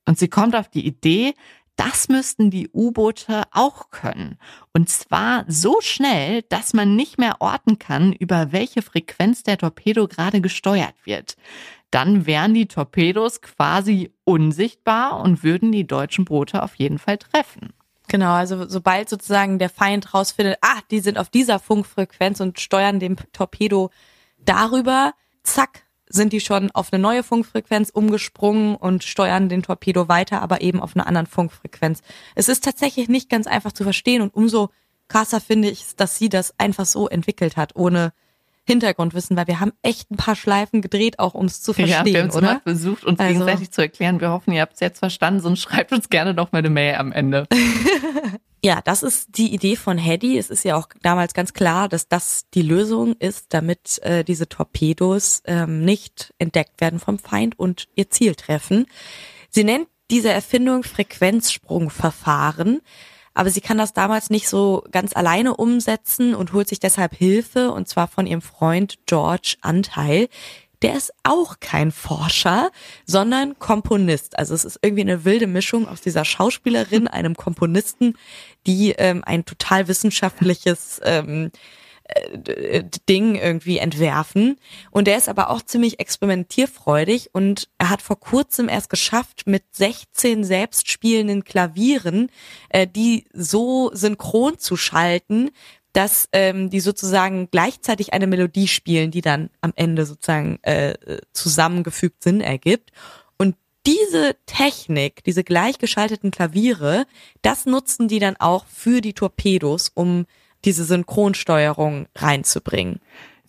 Und 0.06 0.20
sie 0.20 0.28
kommt 0.28 0.56
auf 0.56 0.68
die 0.68 0.86
Idee, 0.86 1.34
das 1.80 2.10
müssten 2.10 2.52
die 2.52 2.70
U-Boote 2.74 3.44
auch 3.52 3.90
können. 3.90 4.38
Und 4.74 4.90
zwar 4.90 5.46
so 5.48 5.80
schnell, 5.80 6.42
dass 6.50 6.74
man 6.74 6.98
nicht 6.98 7.18
mehr 7.18 7.38
orten 7.40 7.80
kann, 7.80 8.12
über 8.12 8.52
welche 8.52 8.82
Frequenz 8.82 9.44
der 9.44 9.58
Torpedo 9.58 10.10
gerade 10.10 10.42
gesteuert 10.42 10.96
wird. 11.06 11.38
Dann 11.90 12.26
wären 12.26 12.54
die 12.54 12.68
Torpedos 12.68 13.42
quasi 13.42 14.12
unsichtbar 14.26 15.22
und 15.22 15.42
würden 15.42 15.72
die 15.72 15.88
deutschen 15.88 16.26
Boote 16.26 16.64
auf 16.64 16.76
jeden 16.76 17.00
Fall 17.00 17.18
treffen. 17.18 17.72
Genau, 18.10 18.34
also 18.34 18.68
sobald 18.68 19.08
sozusagen 19.08 19.58
der 19.58 19.70
Feind 19.70 20.14
rausfindet, 20.14 20.58
ah, 20.62 20.82
die 20.92 21.00
sind 21.00 21.18
auf 21.18 21.30
dieser 21.30 21.60
Funkfrequenz 21.60 22.42
und 22.42 22.60
steuern 22.60 23.00
den 23.00 23.16
Torpedo 23.32 23.90
darüber, 24.38 25.14
zack, 25.44 25.84
sind 26.10 26.34
die 26.34 26.40
schon 26.40 26.72
auf 26.72 26.92
eine 26.92 27.02
neue 27.02 27.24
Funkfrequenz 27.24 27.90
umgesprungen 27.92 28.76
und 28.76 29.04
steuern 29.04 29.48
den 29.48 29.64
Torpedo 29.64 30.08
weiter, 30.10 30.42
aber 30.42 30.62
eben 30.62 30.82
auf 30.82 30.96
einer 30.96 31.06
anderen 31.08 31.28
Funkfrequenz. 31.28 32.02
Es 32.36 32.50
ist 32.50 32.64
tatsächlich 32.64 33.08
nicht 33.10 33.30
ganz 33.30 33.46
einfach 33.48 33.72
zu 33.72 33.84
verstehen 33.84 34.22
und 34.24 34.34
umso 34.36 34.70
krasser 35.08 35.40
finde 35.40 35.70
ich, 35.70 35.96
dass 35.96 36.18
sie 36.18 36.30
das 36.30 36.54
einfach 36.60 36.86
so 36.86 37.08
entwickelt 37.08 37.58
hat, 37.58 37.76
ohne 37.76 38.12
Hintergrundwissen, 38.66 39.36
weil 39.38 39.48
wir 39.48 39.60
haben 39.60 39.72
echt 39.82 40.12
ein 40.12 40.18
paar 40.18 40.36
Schleifen 40.36 40.82
gedreht, 40.82 41.18
auch 41.18 41.34
um 41.34 41.46
es 41.46 41.62
zu 41.64 41.74
verstehen, 41.74 42.06
ja, 42.06 42.06
wir 42.06 42.22
haben 42.22 42.30
es 42.30 42.40
mal 42.42 42.60
versucht, 42.62 43.04
uns 43.06 43.20
Also- 43.20 43.34
gegenseitig 43.34 43.72
zu 43.72 43.82
erklären. 43.82 44.20
Wir 44.22 44.30
hoffen, 44.30 44.52
ihr 44.54 44.62
habt 44.62 44.74
es 44.74 44.80
jetzt 44.80 45.00
verstanden, 45.00 45.40
sonst 45.40 45.62
schreibt 45.62 45.92
uns 45.92 46.10
gerne 46.10 46.34
noch 46.36 46.52
mal 46.52 46.60
eine 46.60 46.70
Mail 46.70 46.96
am 46.96 47.12
Ende. 47.12 47.48
Ja, 48.62 48.82
das 48.84 49.04
ist 49.04 49.38
die 49.38 49.54
Idee 49.54 49.78
von 49.78 49.98
Hedy. 49.98 50.38
Es 50.38 50.50
ist 50.50 50.66
ja 50.66 50.76
auch 50.76 50.90
damals 51.02 51.34
ganz 51.34 51.54
klar, 51.54 51.88
dass 51.88 52.10
das 52.10 52.46
die 52.54 52.62
Lösung 52.62 53.16
ist, 53.18 53.54
damit 53.54 54.00
äh, 54.04 54.26
diese 54.26 54.50
Torpedos 54.50 55.42
ähm, 55.46 55.86
nicht 55.86 56.34
entdeckt 56.40 56.82
werden 56.82 57.00
vom 57.00 57.20
Feind 57.20 57.58
und 57.58 57.88
ihr 57.96 58.10
Ziel 58.10 58.36
treffen. 58.36 58.86
Sie 59.50 59.64
nennt 59.64 59.88
diese 60.12 60.30
Erfindung 60.30 60.84
Frequenzsprungverfahren, 60.84 62.82
aber 63.34 63.50
sie 63.50 63.62
kann 63.62 63.78
das 63.78 63.94
damals 63.94 64.30
nicht 64.30 64.50
so 64.50 64.84
ganz 64.92 65.16
alleine 65.16 65.56
umsetzen 65.56 66.36
und 66.36 66.52
holt 66.52 66.68
sich 66.68 66.80
deshalb 66.80 67.16
Hilfe, 67.16 67.72
und 67.72 67.88
zwar 67.88 68.08
von 68.10 68.28
ihrem 68.28 68.42
Freund 68.42 68.98
George 69.06 69.56
Anteil. 69.62 70.28
Der 70.82 70.96
ist 70.96 71.14
auch 71.24 71.60
kein 71.60 71.92
Forscher, 71.92 72.72
sondern 73.06 73.60
Komponist. 73.60 74.38
Also 74.38 74.54
es 74.54 74.66
ist 74.66 74.80
irgendwie 74.82 75.02
eine 75.02 75.26
wilde 75.26 75.48
Mischung 75.48 75.88
aus 75.88 76.02
dieser 76.02 76.26
Schauspielerin, 76.26 77.08
einem 77.10 77.36
Komponisten, 77.36 78.16
die 78.66 78.92
ähm, 78.92 79.24
ein 79.26 79.46
total 79.46 79.88
wissenschaftliches 79.88 81.02
ähm, 81.04 81.52
äh, 82.10 82.84
Ding 83.08 83.36
irgendwie 83.36 83.78
entwerfen. 83.78 84.58
Und 84.90 85.06
der 85.06 85.18
ist 85.18 85.30
aber 85.30 85.50
auch 85.52 85.62
ziemlich 85.62 86.00
experimentierfreudig 86.00 87.30
und 87.34 87.70
er 87.78 87.90
hat 87.90 88.02
vor 88.02 88.20
kurzem 88.20 88.68
erst 88.68 88.90
geschafft, 88.90 89.44
mit 89.46 89.64
16 89.72 90.44
selbstspielenden 90.44 91.44
Klavieren 91.44 92.32
äh, 92.70 92.88
die 92.88 93.26
so 93.34 93.92
synchron 93.94 94.58
zu 94.58 94.76
schalten, 94.76 95.52
dass 95.94 96.30
ähm, 96.32 96.70
die 96.70 96.80
sozusagen 96.80 97.50
gleichzeitig 97.52 98.14
eine 98.14 98.28
Melodie 98.28 98.68
spielen, 98.68 99.12
die 99.12 99.22
dann 99.22 99.50
am 99.62 99.74
Ende 99.76 100.06
sozusagen 100.06 100.60
äh, 100.64 100.96
zusammengefügt 101.34 102.24
Sinn 102.24 102.42
ergibt. 102.42 102.92
Und 103.38 103.56
diese 103.86 104.36
Technik, 104.46 105.24
diese 105.24 105.44
gleichgeschalteten 105.44 106.32
Klaviere, 106.32 107.06
das 107.42 107.66
nutzen 107.66 108.08
die 108.08 108.20
dann 108.20 108.36
auch 108.38 108.66
für 108.68 109.02
die 109.02 109.14
Torpedos, 109.14 109.92
um 109.94 110.26
diese 110.66 110.84
Synchronsteuerung 110.84 112.08
reinzubringen. 112.16 113.00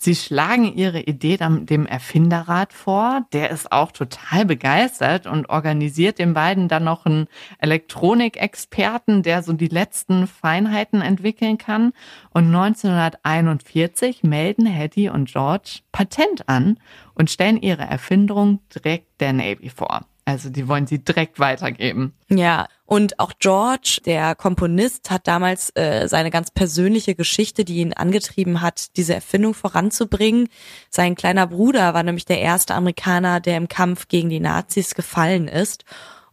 Sie 0.03 0.15
schlagen 0.15 0.75
ihre 0.77 1.01
Idee 1.01 1.37
dem 1.37 1.85
Erfinderrat 1.85 2.73
vor. 2.73 3.27
Der 3.35 3.51
ist 3.51 3.71
auch 3.71 3.93
total 3.93 4.47
begeistert 4.47 5.27
und 5.27 5.51
organisiert 5.51 6.19
den 6.19 6.33
beiden 6.33 6.69
dann 6.69 6.85
noch 6.85 7.05
einen 7.05 7.27
Elektronikexperten, 7.59 9.23
der 9.23 9.43
so 9.43 9.53
die 9.53 9.69
letzten 9.69 10.27
Feinheiten 10.27 11.03
entwickeln 11.03 11.59
kann. 11.59 11.93
Und 12.31 12.47
1941 12.47 14.23
melden 14.23 14.65
Hetty 14.65 15.11
und 15.11 15.31
George 15.31 15.81
Patent 15.93 16.49
an 16.49 16.79
und 17.13 17.31
stellen 17.31 17.61
ihre 17.61 17.83
Erfindung 17.83 18.61
direkt 18.75 19.21
der 19.21 19.35
Navy 19.35 19.69
vor. 19.69 20.07
Also 20.31 20.49
die 20.49 20.69
wollen 20.69 20.87
sie 20.87 21.03
direkt 21.03 21.41
weitergeben. 21.41 22.15
Ja, 22.29 22.69
und 22.87 23.19
auch 23.19 23.33
George, 23.41 24.01
der 24.07 24.35
Komponist, 24.37 25.11
hat 25.11 25.27
damals 25.27 25.71
äh, 25.75 26.07
seine 26.09 26.31
ganz 26.31 26.51
persönliche 26.51 27.15
Geschichte, 27.15 27.65
die 27.65 27.79
ihn 27.79 27.93
angetrieben 27.93 28.61
hat, 28.61 28.97
diese 28.97 29.15
Erfindung 29.15 29.55
voranzubringen. 29.55 30.49
Sein 30.89 31.17
kleiner 31.17 31.47
Bruder 31.47 31.95
war 31.95 32.03
nämlich 32.05 32.25
der 32.27 32.41
erste 32.41 32.75
Amerikaner, 32.75 33.41
der 33.41 33.57
im 33.57 33.69
Kampf 33.69 34.09
gegen 34.09 34.29
die 34.29 34.41
Nazis 34.41 34.95
gefallen 34.95 35.49
ist. 35.49 35.85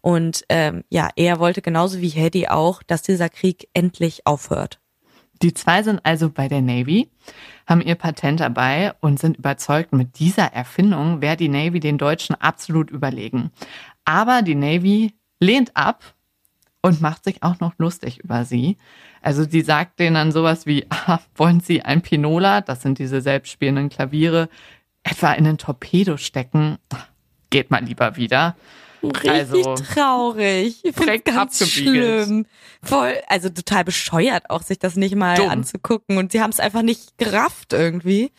Und 0.02 0.44
ähm, 0.50 0.84
ja, 0.90 1.10
er 1.16 1.40
wollte 1.40 1.62
genauso 1.62 2.00
wie 2.02 2.10
Hedy 2.10 2.48
auch, 2.48 2.84
dass 2.84 3.02
dieser 3.02 3.30
Krieg 3.30 3.68
endlich 3.74 4.26
aufhört. 4.28 4.80
Die 5.41 5.54
zwei 5.54 5.84
sind 5.84 6.00
also 6.04 6.30
bei 6.30 6.47
der 6.47 6.62
Navy, 6.62 7.10
haben 7.67 7.82
ihr 7.82 7.95
Patent 7.95 8.39
dabei 8.39 8.93
und 9.02 9.19
sind 9.19 9.38
überzeugt, 9.38 9.93
mit 9.93 10.19
dieser 10.19 10.54
Erfindung 10.54 11.21
wäre 11.21 11.38
die 11.38 11.50
Navy 11.50 11.80
den 11.80 11.97
Deutschen 11.97 12.36
absolut 12.36 12.89
überlegen. 12.89 13.52
Aber 14.06 14.41
die 14.41 14.56
Navy 14.56 15.13
lehnt 15.39 15.76
ab 15.76 16.15
und 16.82 17.02
macht 17.02 17.23
sich 17.23 17.43
auch 17.43 17.60
noch 17.60 17.73
lustig 17.78 18.19
über 18.23 18.45
sie. 18.45 18.78
Also 19.21 19.43
sie 19.43 19.62
sagt 19.62 20.00
denen 20.00 20.15
dann 20.15 20.32
sowas 20.32 20.65
wie, 20.65 20.86
ah, 20.89 21.19
wollen 21.36 21.60
Sie 21.60 21.82
ein 21.82 22.02
Pinola, 22.02 22.62
das 22.62 22.82
sind 22.82 23.00
diese 23.00 23.21
selbstspielenden 23.21 23.89
Klaviere, 23.89 24.50
etwa 25.04 25.34
in 25.34 25.43
den 25.43 25.58
Torpedo 25.58 26.17
stecken? 26.17 26.78
Geht 27.50 27.71
mal 27.71 27.84
lieber 27.84 28.15
wieder. 28.15 28.56
Richtig 29.12 29.30
also, 29.32 29.76
traurig. 29.76 30.80
Ich 30.84 30.96
finde 30.96 31.20
ganz 31.20 31.67
schlimm. 31.67 32.46
Voll, 32.84 33.15
also 33.28 33.50
total 33.50 33.84
bescheuert 33.84 34.50
auch, 34.50 34.62
sich 34.62 34.80
das 34.80 34.96
nicht 34.96 35.15
mal 35.15 35.36
Dumm. 35.36 35.50
anzugucken. 35.50 36.17
Und 36.17 36.32
sie 36.32 36.41
haben 36.41 36.52
es 36.52 36.60
einfach 36.60 36.82
nicht 36.82 37.17
gerafft 37.17 37.74
irgendwie. 37.74 38.32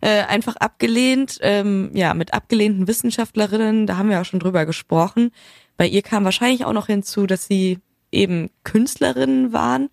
Äh, 0.00 0.24
einfach 0.24 0.56
abgelehnt, 0.56 1.38
ähm, 1.40 1.90
ja, 1.94 2.12
mit 2.12 2.34
abgelehnten 2.34 2.86
Wissenschaftlerinnen, 2.86 3.86
da 3.86 3.96
haben 3.96 4.10
wir 4.10 4.20
auch 4.20 4.26
schon 4.26 4.40
drüber 4.40 4.66
gesprochen. 4.66 5.32
Bei 5.78 5.86
ihr 5.86 6.02
kam 6.02 6.24
wahrscheinlich 6.24 6.66
auch 6.66 6.74
noch 6.74 6.86
hinzu, 6.86 7.26
dass 7.26 7.46
sie 7.46 7.78
eben 8.12 8.50
Künstlerinnen 8.62 9.52
waren, 9.54 9.88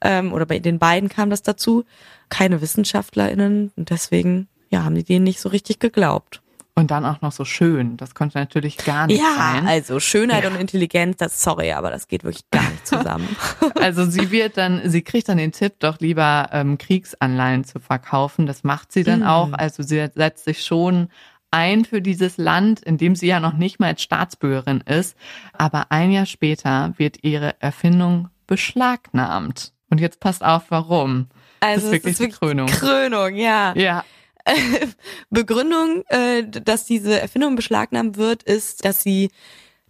ähm, 0.00 0.32
oder 0.32 0.44
bei 0.46 0.58
den 0.58 0.78
beiden 0.78 1.08
kam 1.08 1.30
das 1.30 1.42
dazu, 1.42 1.84
keine 2.28 2.60
WissenschaftlerInnen. 2.60 3.72
Und 3.76 3.90
deswegen, 3.90 4.48
ja, 4.70 4.84
haben 4.84 4.94
die 4.94 5.04
denen 5.04 5.24
nicht 5.24 5.40
so 5.40 5.48
richtig 5.48 5.78
geglaubt. 5.78 6.42
Und 6.76 6.90
dann 6.90 7.04
auch 7.04 7.20
noch 7.20 7.30
so 7.30 7.44
schön. 7.44 7.96
Das 7.96 8.16
konnte 8.16 8.36
natürlich 8.36 8.78
gar 8.78 9.06
nicht 9.06 9.20
ja, 9.20 9.34
sein. 9.36 9.64
Ja, 9.64 9.70
also 9.70 10.00
Schönheit 10.00 10.42
ja. 10.42 10.50
und 10.50 10.56
Intelligenz, 10.56 11.18
das 11.18 11.40
sorry, 11.40 11.70
aber 11.72 11.90
das 11.90 12.08
geht 12.08 12.24
wirklich 12.24 12.50
gar 12.50 12.68
nicht 12.68 12.84
zusammen. 12.84 13.28
also 13.76 14.04
sie 14.04 14.32
wird 14.32 14.56
dann, 14.56 14.80
sie 14.90 15.02
kriegt 15.02 15.28
dann 15.28 15.38
den 15.38 15.52
Tipp, 15.52 15.74
doch 15.78 16.00
lieber 16.00 16.48
ähm, 16.52 16.76
Kriegsanleihen 16.76 17.62
zu 17.62 17.78
verkaufen. 17.78 18.46
Das 18.46 18.64
macht 18.64 18.90
sie 18.90 19.04
dann 19.04 19.20
mhm. 19.20 19.26
auch. 19.26 19.52
Also 19.52 19.84
sie 19.84 20.08
setzt 20.14 20.44
sich 20.44 20.64
schon 20.64 21.10
ein 21.52 21.84
für 21.84 22.02
dieses 22.02 22.38
Land, 22.38 22.80
in 22.80 22.98
dem 22.98 23.14
sie 23.14 23.28
ja 23.28 23.38
noch 23.38 23.52
nicht 23.52 23.78
mal 23.78 23.86
als 23.86 24.02
Staatsbürgerin 24.02 24.80
ist. 24.80 25.16
Aber 25.52 25.92
ein 25.92 26.10
Jahr 26.10 26.26
später 26.26 26.92
wird 26.96 27.22
ihre 27.22 27.54
Erfindung 27.60 28.30
beschlagnahmt. 28.48 29.72
Und 29.90 30.00
jetzt 30.00 30.18
passt 30.18 30.44
auf, 30.44 30.64
warum. 30.70 31.28
Also 31.60 31.76
das 31.76 31.84
ist 31.84 31.92
wirklich, 31.92 32.12
ist 32.14 32.20
wirklich 32.20 32.40
Krönung. 32.40 32.66
Krönung, 32.66 33.36
ja. 33.36 33.72
Ja. 33.76 34.04
Begründung, 35.30 36.04
äh, 36.08 36.44
dass 36.44 36.84
diese 36.84 37.20
Erfindung 37.20 37.56
beschlagnahmt 37.56 38.16
wird, 38.16 38.42
ist, 38.42 38.84
dass 38.84 39.02
sie 39.02 39.30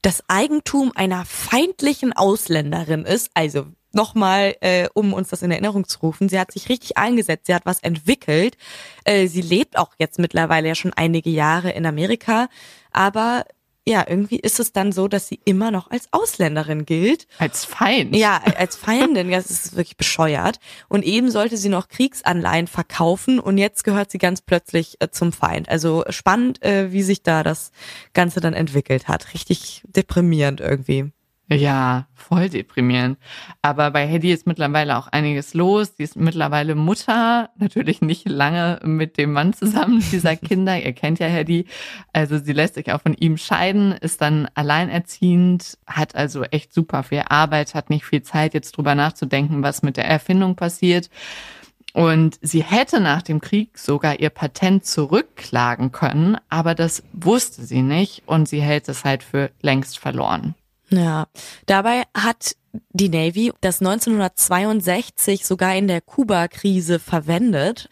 das 0.02 0.22
Eigentum 0.28 0.92
einer 0.94 1.24
feindlichen 1.24 2.12
Ausländerin 2.12 3.04
ist. 3.04 3.30
Also 3.34 3.66
nochmal, 3.94 4.56
äh, 4.60 4.88
um 4.92 5.12
uns 5.12 5.28
das 5.28 5.42
in 5.42 5.50
Erinnerung 5.50 5.86
zu 5.86 6.00
rufen. 6.00 6.28
Sie 6.28 6.38
hat 6.38 6.52
sich 6.52 6.68
richtig 6.68 6.98
eingesetzt, 6.98 7.46
sie 7.46 7.54
hat 7.54 7.64
was 7.64 7.80
entwickelt. 7.80 8.56
Äh, 9.04 9.28
sie 9.28 9.40
lebt 9.40 9.78
auch 9.78 9.92
jetzt 9.98 10.18
mittlerweile 10.18 10.68
ja 10.68 10.74
schon 10.74 10.92
einige 10.92 11.30
Jahre 11.30 11.70
in 11.70 11.86
Amerika, 11.86 12.48
aber 12.92 13.44
ja, 13.86 14.04
irgendwie 14.08 14.38
ist 14.38 14.60
es 14.60 14.72
dann 14.72 14.92
so, 14.92 15.08
dass 15.08 15.28
sie 15.28 15.40
immer 15.44 15.70
noch 15.70 15.90
als 15.90 16.08
Ausländerin 16.10 16.86
gilt. 16.86 17.26
Als 17.38 17.64
Feind? 17.66 18.16
Ja, 18.16 18.40
als 18.56 18.76
Feindin. 18.76 19.30
das 19.30 19.50
ist 19.50 19.76
wirklich 19.76 19.98
bescheuert. 19.98 20.58
Und 20.88 21.04
eben 21.04 21.30
sollte 21.30 21.58
sie 21.58 21.68
noch 21.68 21.88
Kriegsanleihen 21.88 22.66
verkaufen 22.66 23.38
und 23.38 23.58
jetzt 23.58 23.84
gehört 23.84 24.10
sie 24.10 24.18
ganz 24.18 24.40
plötzlich 24.40 24.96
äh, 25.00 25.10
zum 25.10 25.32
Feind. 25.32 25.68
Also 25.68 26.04
spannend, 26.08 26.62
äh, 26.62 26.92
wie 26.92 27.02
sich 27.02 27.22
da 27.22 27.42
das 27.42 27.72
Ganze 28.14 28.40
dann 28.40 28.54
entwickelt 28.54 29.06
hat. 29.06 29.34
Richtig 29.34 29.82
deprimierend 29.86 30.60
irgendwie. 30.60 31.12
Ja, 31.50 32.06
voll 32.14 32.48
deprimierend. 32.48 33.18
Aber 33.60 33.90
bei 33.90 34.06
Hedy 34.06 34.32
ist 34.32 34.46
mittlerweile 34.46 34.96
auch 34.96 35.08
einiges 35.08 35.52
los. 35.52 35.92
Sie 35.96 36.02
ist 36.02 36.16
mittlerweile 36.16 36.74
Mutter, 36.74 37.50
natürlich 37.58 38.00
nicht 38.00 38.26
lange 38.26 38.80
mit 38.82 39.18
dem 39.18 39.32
Mann 39.32 39.52
zusammen 39.52 40.02
dieser 40.12 40.36
Kinder. 40.36 40.80
Ihr 40.80 40.94
kennt 40.94 41.18
ja 41.18 41.26
Hedy. 41.26 41.66
Also 42.14 42.38
sie 42.38 42.54
lässt 42.54 42.76
sich 42.76 42.90
auch 42.92 43.02
von 43.02 43.12
ihm 43.12 43.36
scheiden, 43.36 43.92
ist 43.92 44.22
dann 44.22 44.48
alleinerziehend, 44.54 45.76
hat 45.86 46.14
also 46.14 46.44
echt 46.44 46.72
super 46.72 47.02
viel 47.02 47.24
Arbeit, 47.28 47.74
hat 47.74 47.90
nicht 47.90 48.06
viel 48.06 48.22
Zeit, 48.22 48.54
jetzt 48.54 48.76
drüber 48.78 48.94
nachzudenken, 48.94 49.62
was 49.62 49.82
mit 49.82 49.98
der 49.98 50.06
Erfindung 50.06 50.56
passiert. 50.56 51.10
Und 51.92 52.38
sie 52.40 52.64
hätte 52.64 53.00
nach 53.00 53.22
dem 53.22 53.40
Krieg 53.40 53.78
sogar 53.78 54.18
ihr 54.18 54.30
Patent 54.30 54.86
zurückklagen 54.86 55.92
können, 55.92 56.38
aber 56.48 56.74
das 56.74 57.04
wusste 57.12 57.62
sie 57.62 57.82
nicht 57.82 58.22
und 58.26 58.48
sie 58.48 58.62
hält 58.62 58.88
es 58.88 59.04
halt 59.04 59.22
für 59.22 59.50
längst 59.60 59.98
verloren. 59.98 60.54
Ja, 60.90 61.26
dabei 61.66 62.04
hat 62.14 62.56
die 62.90 63.08
Navy 63.08 63.52
das 63.60 63.80
1962 63.80 65.46
sogar 65.46 65.74
in 65.76 65.88
der 65.88 66.00
Kuba-Krise 66.00 66.98
verwendet. 66.98 67.88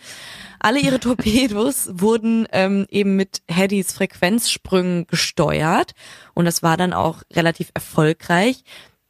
Alle 0.59 0.81
ihre 0.81 1.01
Torpedos 1.01 1.91
wurden 1.93 2.47
ähm, 2.53 2.87
eben 2.91 3.17
mit 3.17 3.43
Heddys 3.49 3.93
Frequenzsprüngen 3.93 5.07
gesteuert 5.07 5.93
und 6.35 6.45
das 6.45 6.63
war 6.63 6.77
dann 6.77 6.93
auch 6.93 7.23
relativ 7.33 7.71
erfolgreich. 7.75 8.65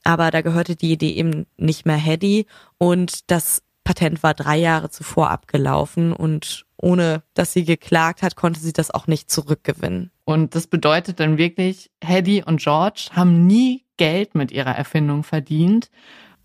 Aber 0.05 0.31
da 0.31 0.40
gehörte 0.40 0.77
die 0.77 0.92
Idee 0.92 1.12
eben 1.12 1.47
nicht 1.57 1.87
mehr 1.87 1.97
Heddy 1.97 2.47
und 2.79 3.31
das 3.31 3.62
Patent 3.85 4.23
war 4.23 4.35
drei 4.35 4.59
Jahre 4.59 4.90
zuvor 4.90 5.31
abgelaufen 5.31 6.12
und 6.12 6.66
ohne 6.77 7.23
dass 7.35 7.53
sie 7.53 7.64
geklagt 7.64 8.23
hat, 8.23 8.37
konnte 8.37 8.61
sie 8.61 8.73
das 8.73 8.90
auch 8.90 9.07
nicht 9.07 9.31
zurückgewinnen. 9.31 10.12
Und 10.25 10.55
das 10.55 10.67
bedeutet 10.67 11.21
dann 11.21 11.39
wirklich, 11.39 11.91
Hedy 12.03 12.45
und 12.45 12.61
George 12.61 13.09
haben 13.13 13.47
nie 13.47 13.85
Geld 13.97 14.35
mit 14.35 14.53
ihrer 14.53 14.77
Erfindung 14.77 15.25
verdient. 15.25 15.91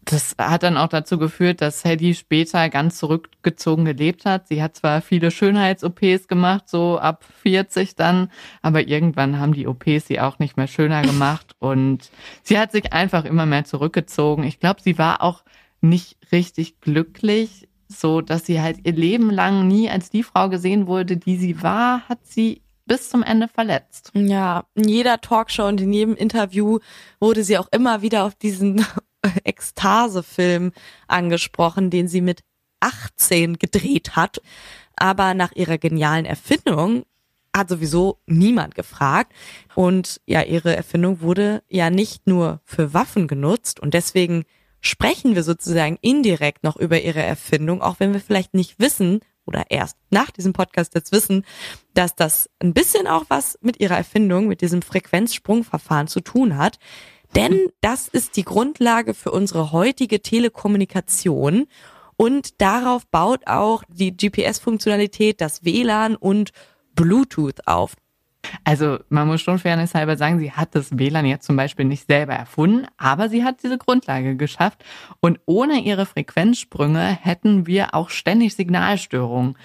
Das 0.10 0.36
hat 0.40 0.64
dann 0.64 0.78
auch 0.78 0.88
dazu 0.88 1.18
geführt, 1.18 1.60
dass 1.60 1.84
Hedy 1.84 2.16
später 2.16 2.70
ganz 2.70 2.98
zurückgezogen 2.98 3.84
gelebt 3.84 4.26
hat. 4.26 4.48
Sie 4.48 4.64
hat 4.64 4.76
zwar 4.76 5.02
viele 5.02 5.32
Schönheits-OPs 5.32 6.30
gemacht, 6.30 6.70
so 6.70 6.98
ab 6.98 7.26
40 7.42 7.96
dann, 7.96 8.32
aber 8.62 8.88
irgendwann 8.88 9.38
haben 9.38 9.54
die 9.54 9.68
OPs 9.68 10.08
sie 10.08 10.22
auch 10.22 10.40
nicht 10.40 10.56
mehr 10.56 10.68
schöner 10.68 11.02
gemacht 11.04 11.56
und 11.60 12.10
sie 12.42 12.58
hat 12.58 12.72
sich 12.72 12.94
einfach 12.94 13.26
immer 13.26 13.46
mehr 13.46 13.66
zurückgezogen. 13.66 14.44
Ich 14.44 14.60
glaube, 14.62 14.82
sie 14.82 14.98
war 14.98 15.22
auch 15.22 15.44
nicht 15.82 16.18
richtig 16.32 16.80
glücklich, 16.80 17.68
so 17.90 18.22
dass 18.22 18.46
sie 18.46 18.62
halt 18.62 18.86
ihr 18.86 18.94
Leben 18.94 19.30
lang 19.30 19.68
nie 19.68 19.90
als 19.90 20.10
die 20.10 20.24
Frau 20.24 20.48
gesehen 20.48 20.88
wurde, 20.88 21.18
die 21.18 21.36
sie 21.36 21.62
war, 21.62 22.08
hat 22.08 22.20
sie 22.26 22.62
bis 22.88 23.10
zum 23.10 23.24
Ende 23.24 23.48
verletzt. 23.48 24.12
Ja, 24.14 24.66
in 24.76 24.88
jeder 24.88 25.22
Talkshow 25.22 25.68
und 25.68 25.82
in 25.82 25.94
jedem 25.94 26.16
Interview 26.16 26.80
wurde 27.20 27.44
sie 27.44 27.58
auch 27.58 27.68
immer 27.72 28.02
wieder 28.02 28.24
auf 28.24 28.36
diesen 28.36 28.86
Ekstase-Film 29.44 30.72
angesprochen, 31.08 31.90
den 31.90 32.08
sie 32.08 32.22
mit 32.22 32.42
18 32.80 33.60
gedreht 33.60 34.16
hat. 34.16 34.42
Aber 34.96 35.34
nach 35.34 35.52
ihrer 35.54 35.78
genialen 35.78 36.26
Erfindung 36.26 37.06
hat 37.56 37.70
sowieso 37.70 38.20
niemand 38.26 38.76
gefragt. 38.76 39.34
Und 39.76 40.22
ja, 40.26 40.42
ihre 40.44 40.76
Erfindung 40.76 41.22
wurde 41.22 41.64
ja 41.70 41.90
nicht 41.90 42.28
nur 42.28 42.62
für 42.64 42.94
Waffen 42.94 43.28
genutzt 43.28 43.80
und 43.80 43.94
deswegen 43.94 44.44
sprechen 44.80 45.36
wir 45.36 45.44
sozusagen 45.44 45.98
indirekt 46.02 46.64
noch 46.64 46.78
über 46.78 47.02
ihre 47.02 47.24
Erfindung, 47.24 47.82
auch 47.82 48.00
wenn 48.00 48.14
wir 48.14 48.22
vielleicht 48.22 48.54
nicht 48.54 48.80
wissen 48.80 49.20
oder 49.48 49.66
erst 49.70 49.98
nach 50.10 50.32
diesem 50.32 50.54
Podcast 50.54 50.94
jetzt 50.96 51.12
wissen, 51.12 51.46
dass 51.94 52.16
das 52.16 52.50
ein 52.60 52.74
bisschen 52.74 53.08
auch 53.08 53.26
was 53.30 53.58
mit 53.62 53.80
ihrer 53.80 53.98
Erfindung, 53.98 54.48
mit 54.48 54.62
diesem 54.62 54.82
Frequenzsprungverfahren 54.82 56.08
zu 56.08 56.22
tun 56.22 56.58
hat. 56.58 56.80
Denn 57.36 57.70
das 57.82 58.08
ist 58.08 58.38
die 58.38 58.44
Grundlage 58.46 59.14
für 59.14 59.32
unsere 59.32 59.72
heutige 59.72 60.22
Telekommunikation 60.22 61.68
und 62.16 62.62
darauf 62.62 63.06
baut 63.08 63.48
auch 63.48 63.84
die 63.90 64.16
GPS-Funktionalität, 64.16 65.40
das 65.40 65.64
WLAN 65.64 66.16
und 66.16 66.52
Bluetooth 66.96 67.68
auf. 67.68 67.96
Also 68.64 69.00
man 69.10 69.28
muss 69.28 69.42
schon 69.42 69.60
fairnesshalber 69.60 70.18
sagen, 70.18 70.40
sie 70.40 70.52
hat 70.52 70.76
das 70.76 70.98
WLAN 70.98 71.26
jetzt 71.26 71.46
zum 71.46 71.56
Beispiel 71.56 71.86
nicht 71.86 72.08
selber 72.08 72.34
erfunden, 72.34 72.88
aber 72.98 73.30
sie 73.30 73.44
hat 73.44 73.64
diese 73.64 73.78
Grundlage 73.78 74.36
geschafft. 74.36 74.84
Und 75.20 75.40
ohne 75.46 75.82
ihre 75.82 76.06
Frequenzsprünge 76.06 77.18
hätten 77.22 77.68
wir 77.68 77.94
auch 77.94 78.10
ständig 78.10 78.56
Signalstörungen. 78.56 79.56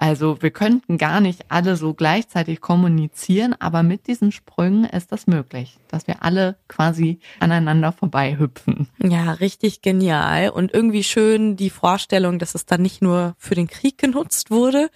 Also 0.00 0.40
wir 0.40 0.52
könnten 0.52 0.96
gar 0.96 1.20
nicht 1.20 1.46
alle 1.48 1.74
so 1.74 1.92
gleichzeitig 1.92 2.60
kommunizieren, 2.60 3.56
aber 3.58 3.82
mit 3.82 4.06
diesen 4.06 4.30
Sprüngen 4.30 4.84
ist 4.84 5.10
das 5.10 5.26
möglich, 5.26 5.76
dass 5.88 6.06
wir 6.06 6.22
alle 6.22 6.56
quasi 6.68 7.18
aneinander 7.40 7.90
vorbei 7.90 8.38
hüpfen. 8.38 8.88
Ja, 9.02 9.32
richtig 9.32 9.82
genial 9.82 10.50
und 10.50 10.72
irgendwie 10.72 11.02
schön 11.02 11.56
die 11.56 11.70
Vorstellung, 11.70 12.38
dass 12.38 12.54
es 12.54 12.64
dann 12.64 12.80
nicht 12.80 13.02
nur 13.02 13.34
für 13.38 13.56
den 13.56 13.66
Krieg 13.66 13.98
genutzt 13.98 14.52
wurde, 14.52 14.88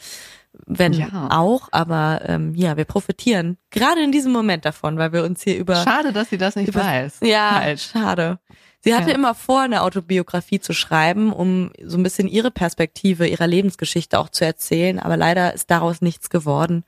wenn 0.66 0.92
ja. 0.92 1.28
auch, 1.30 1.68
aber 1.72 2.22
ähm, 2.26 2.54
ja, 2.54 2.76
wir 2.76 2.84
profitieren 2.84 3.56
gerade 3.70 4.02
in 4.02 4.12
diesem 4.12 4.32
Moment 4.32 4.64
davon, 4.64 4.98
weil 4.98 5.12
wir 5.12 5.24
uns 5.24 5.42
hier 5.42 5.56
über. 5.56 5.76
Schade, 5.76 6.12
dass 6.12 6.30
sie 6.30 6.38
das 6.38 6.56
nicht 6.56 6.68
über, 6.68 6.80
weiß. 6.80 7.20
Ja, 7.22 7.60
halt. 7.60 7.80
schade. 7.80 8.38
Sie 8.84 8.94
hatte 8.94 9.10
ja. 9.10 9.14
immer 9.14 9.34
vor, 9.34 9.60
eine 9.60 9.82
Autobiografie 9.82 10.58
zu 10.58 10.72
schreiben, 10.72 11.32
um 11.32 11.70
so 11.84 11.96
ein 11.96 12.02
bisschen 12.02 12.26
ihre 12.26 12.50
Perspektive, 12.50 13.28
ihrer 13.28 13.46
Lebensgeschichte 13.46 14.18
auch 14.18 14.28
zu 14.28 14.44
erzählen, 14.44 14.98
aber 14.98 15.16
leider 15.16 15.54
ist 15.54 15.70
daraus 15.70 16.00
nichts 16.00 16.30
geworden. 16.30 16.84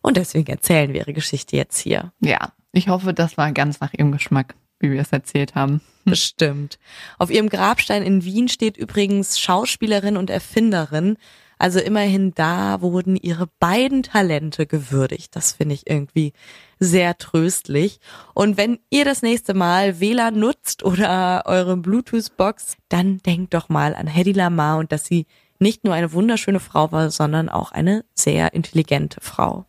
Und 0.00 0.16
deswegen 0.16 0.50
erzählen 0.50 0.92
wir 0.92 1.00
ihre 1.00 1.12
Geschichte 1.12 1.56
jetzt 1.56 1.78
hier. 1.78 2.12
Ja, 2.20 2.52
ich 2.72 2.88
hoffe, 2.88 3.12
das 3.12 3.36
war 3.36 3.52
ganz 3.52 3.80
nach 3.80 3.92
ihrem 3.92 4.10
Geschmack, 4.10 4.54
wie 4.80 4.90
wir 4.90 5.00
es 5.00 5.12
erzählt 5.12 5.54
haben. 5.54 5.80
Bestimmt. 6.04 6.78
Auf 7.18 7.30
ihrem 7.30 7.48
Grabstein 7.48 8.02
in 8.02 8.24
Wien 8.24 8.48
steht 8.48 8.76
übrigens 8.76 9.38
Schauspielerin 9.38 10.16
und 10.16 10.30
Erfinderin. 10.30 11.16
Also 11.64 11.78
immerhin 11.78 12.34
da 12.34 12.82
wurden 12.82 13.16
ihre 13.16 13.48
beiden 13.58 14.02
Talente 14.02 14.66
gewürdigt. 14.66 15.34
Das 15.34 15.52
finde 15.52 15.74
ich 15.74 15.88
irgendwie 15.88 16.34
sehr 16.78 17.16
tröstlich. 17.16 18.00
Und 18.34 18.58
wenn 18.58 18.80
ihr 18.90 19.06
das 19.06 19.22
nächste 19.22 19.54
Mal 19.54 19.98
WLAN 19.98 20.38
nutzt 20.38 20.82
oder 20.82 21.44
eure 21.46 21.78
Bluetooth-Box, 21.78 22.76
dann 22.90 23.16
denkt 23.22 23.54
doch 23.54 23.70
mal 23.70 23.94
an 23.94 24.06
Hedy 24.06 24.32
Lamar 24.32 24.76
und 24.76 24.92
dass 24.92 25.06
sie 25.06 25.24
nicht 25.58 25.84
nur 25.84 25.94
eine 25.94 26.12
wunderschöne 26.12 26.60
Frau 26.60 26.92
war, 26.92 27.10
sondern 27.10 27.48
auch 27.48 27.72
eine 27.72 28.04
sehr 28.12 28.52
intelligente 28.52 29.22
Frau 29.22 29.64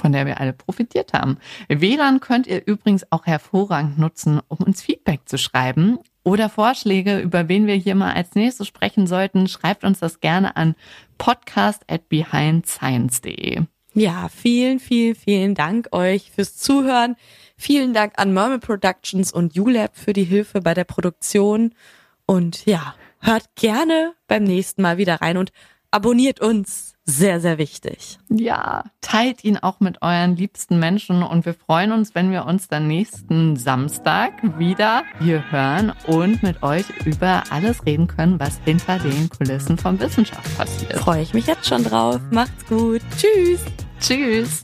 von 0.00 0.12
der 0.12 0.26
wir 0.26 0.40
alle 0.40 0.52
profitiert 0.52 1.12
haben. 1.12 1.38
WLAN 1.68 2.20
könnt 2.20 2.46
ihr 2.46 2.66
übrigens 2.66 3.06
auch 3.10 3.26
hervorragend 3.26 3.98
nutzen, 3.98 4.40
um 4.48 4.58
uns 4.58 4.82
Feedback 4.82 5.20
zu 5.26 5.38
schreiben 5.38 5.98
oder 6.24 6.48
Vorschläge, 6.48 7.18
über 7.18 7.48
wen 7.48 7.66
wir 7.66 7.74
hier 7.74 7.94
mal 7.94 8.12
als 8.12 8.34
nächstes 8.34 8.66
sprechen 8.66 9.06
sollten. 9.06 9.48
Schreibt 9.48 9.84
uns 9.84 10.00
das 10.00 10.20
gerne 10.20 10.56
an 10.56 10.74
podcast 11.18 11.82
at 11.88 12.08
behindscience.de. 12.08 13.62
Ja, 13.94 14.28
vielen, 14.28 14.80
vielen, 14.80 15.14
vielen 15.14 15.54
Dank 15.54 15.88
euch 15.92 16.30
fürs 16.30 16.56
Zuhören. 16.56 17.16
Vielen 17.56 17.92
Dank 17.92 18.14
an 18.16 18.32
Mermel 18.32 18.58
Productions 18.58 19.32
und 19.32 19.56
ULab 19.58 19.96
für 19.96 20.14
die 20.14 20.24
Hilfe 20.24 20.62
bei 20.62 20.74
der 20.74 20.84
Produktion. 20.84 21.74
Und 22.24 22.64
ja, 22.64 22.94
hört 23.20 23.54
gerne 23.54 24.14
beim 24.28 24.44
nächsten 24.44 24.82
Mal 24.82 24.96
wieder 24.96 25.16
rein 25.20 25.36
und 25.36 25.52
abonniert 25.90 26.40
uns 26.40 26.91
sehr, 27.04 27.40
sehr 27.40 27.58
wichtig. 27.58 28.18
Ja, 28.28 28.84
teilt 29.00 29.44
ihn 29.44 29.58
auch 29.58 29.80
mit 29.80 30.02
euren 30.02 30.36
liebsten 30.36 30.78
Menschen 30.78 31.22
und 31.22 31.44
wir 31.44 31.54
freuen 31.54 31.92
uns, 31.92 32.14
wenn 32.14 32.30
wir 32.30 32.46
uns 32.46 32.68
dann 32.68 32.86
nächsten 32.86 33.56
Samstag 33.56 34.32
wieder 34.58 35.02
hier 35.20 35.50
hören 35.50 35.92
und 36.06 36.42
mit 36.42 36.62
euch 36.62 36.84
über 37.04 37.42
alles 37.50 37.84
reden 37.86 38.06
können, 38.06 38.38
was 38.38 38.60
hinter 38.64 38.98
den 38.98 39.28
Kulissen 39.28 39.78
von 39.78 39.98
Wissenschaft 39.98 40.56
passiert. 40.56 40.98
Freue 40.98 41.22
ich 41.22 41.34
mich 41.34 41.46
jetzt 41.46 41.66
schon 41.66 41.84
drauf. 41.84 42.20
Macht's 42.30 42.66
gut. 42.66 43.02
Tschüss. 43.16 43.60
Tschüss. 44.00 44.62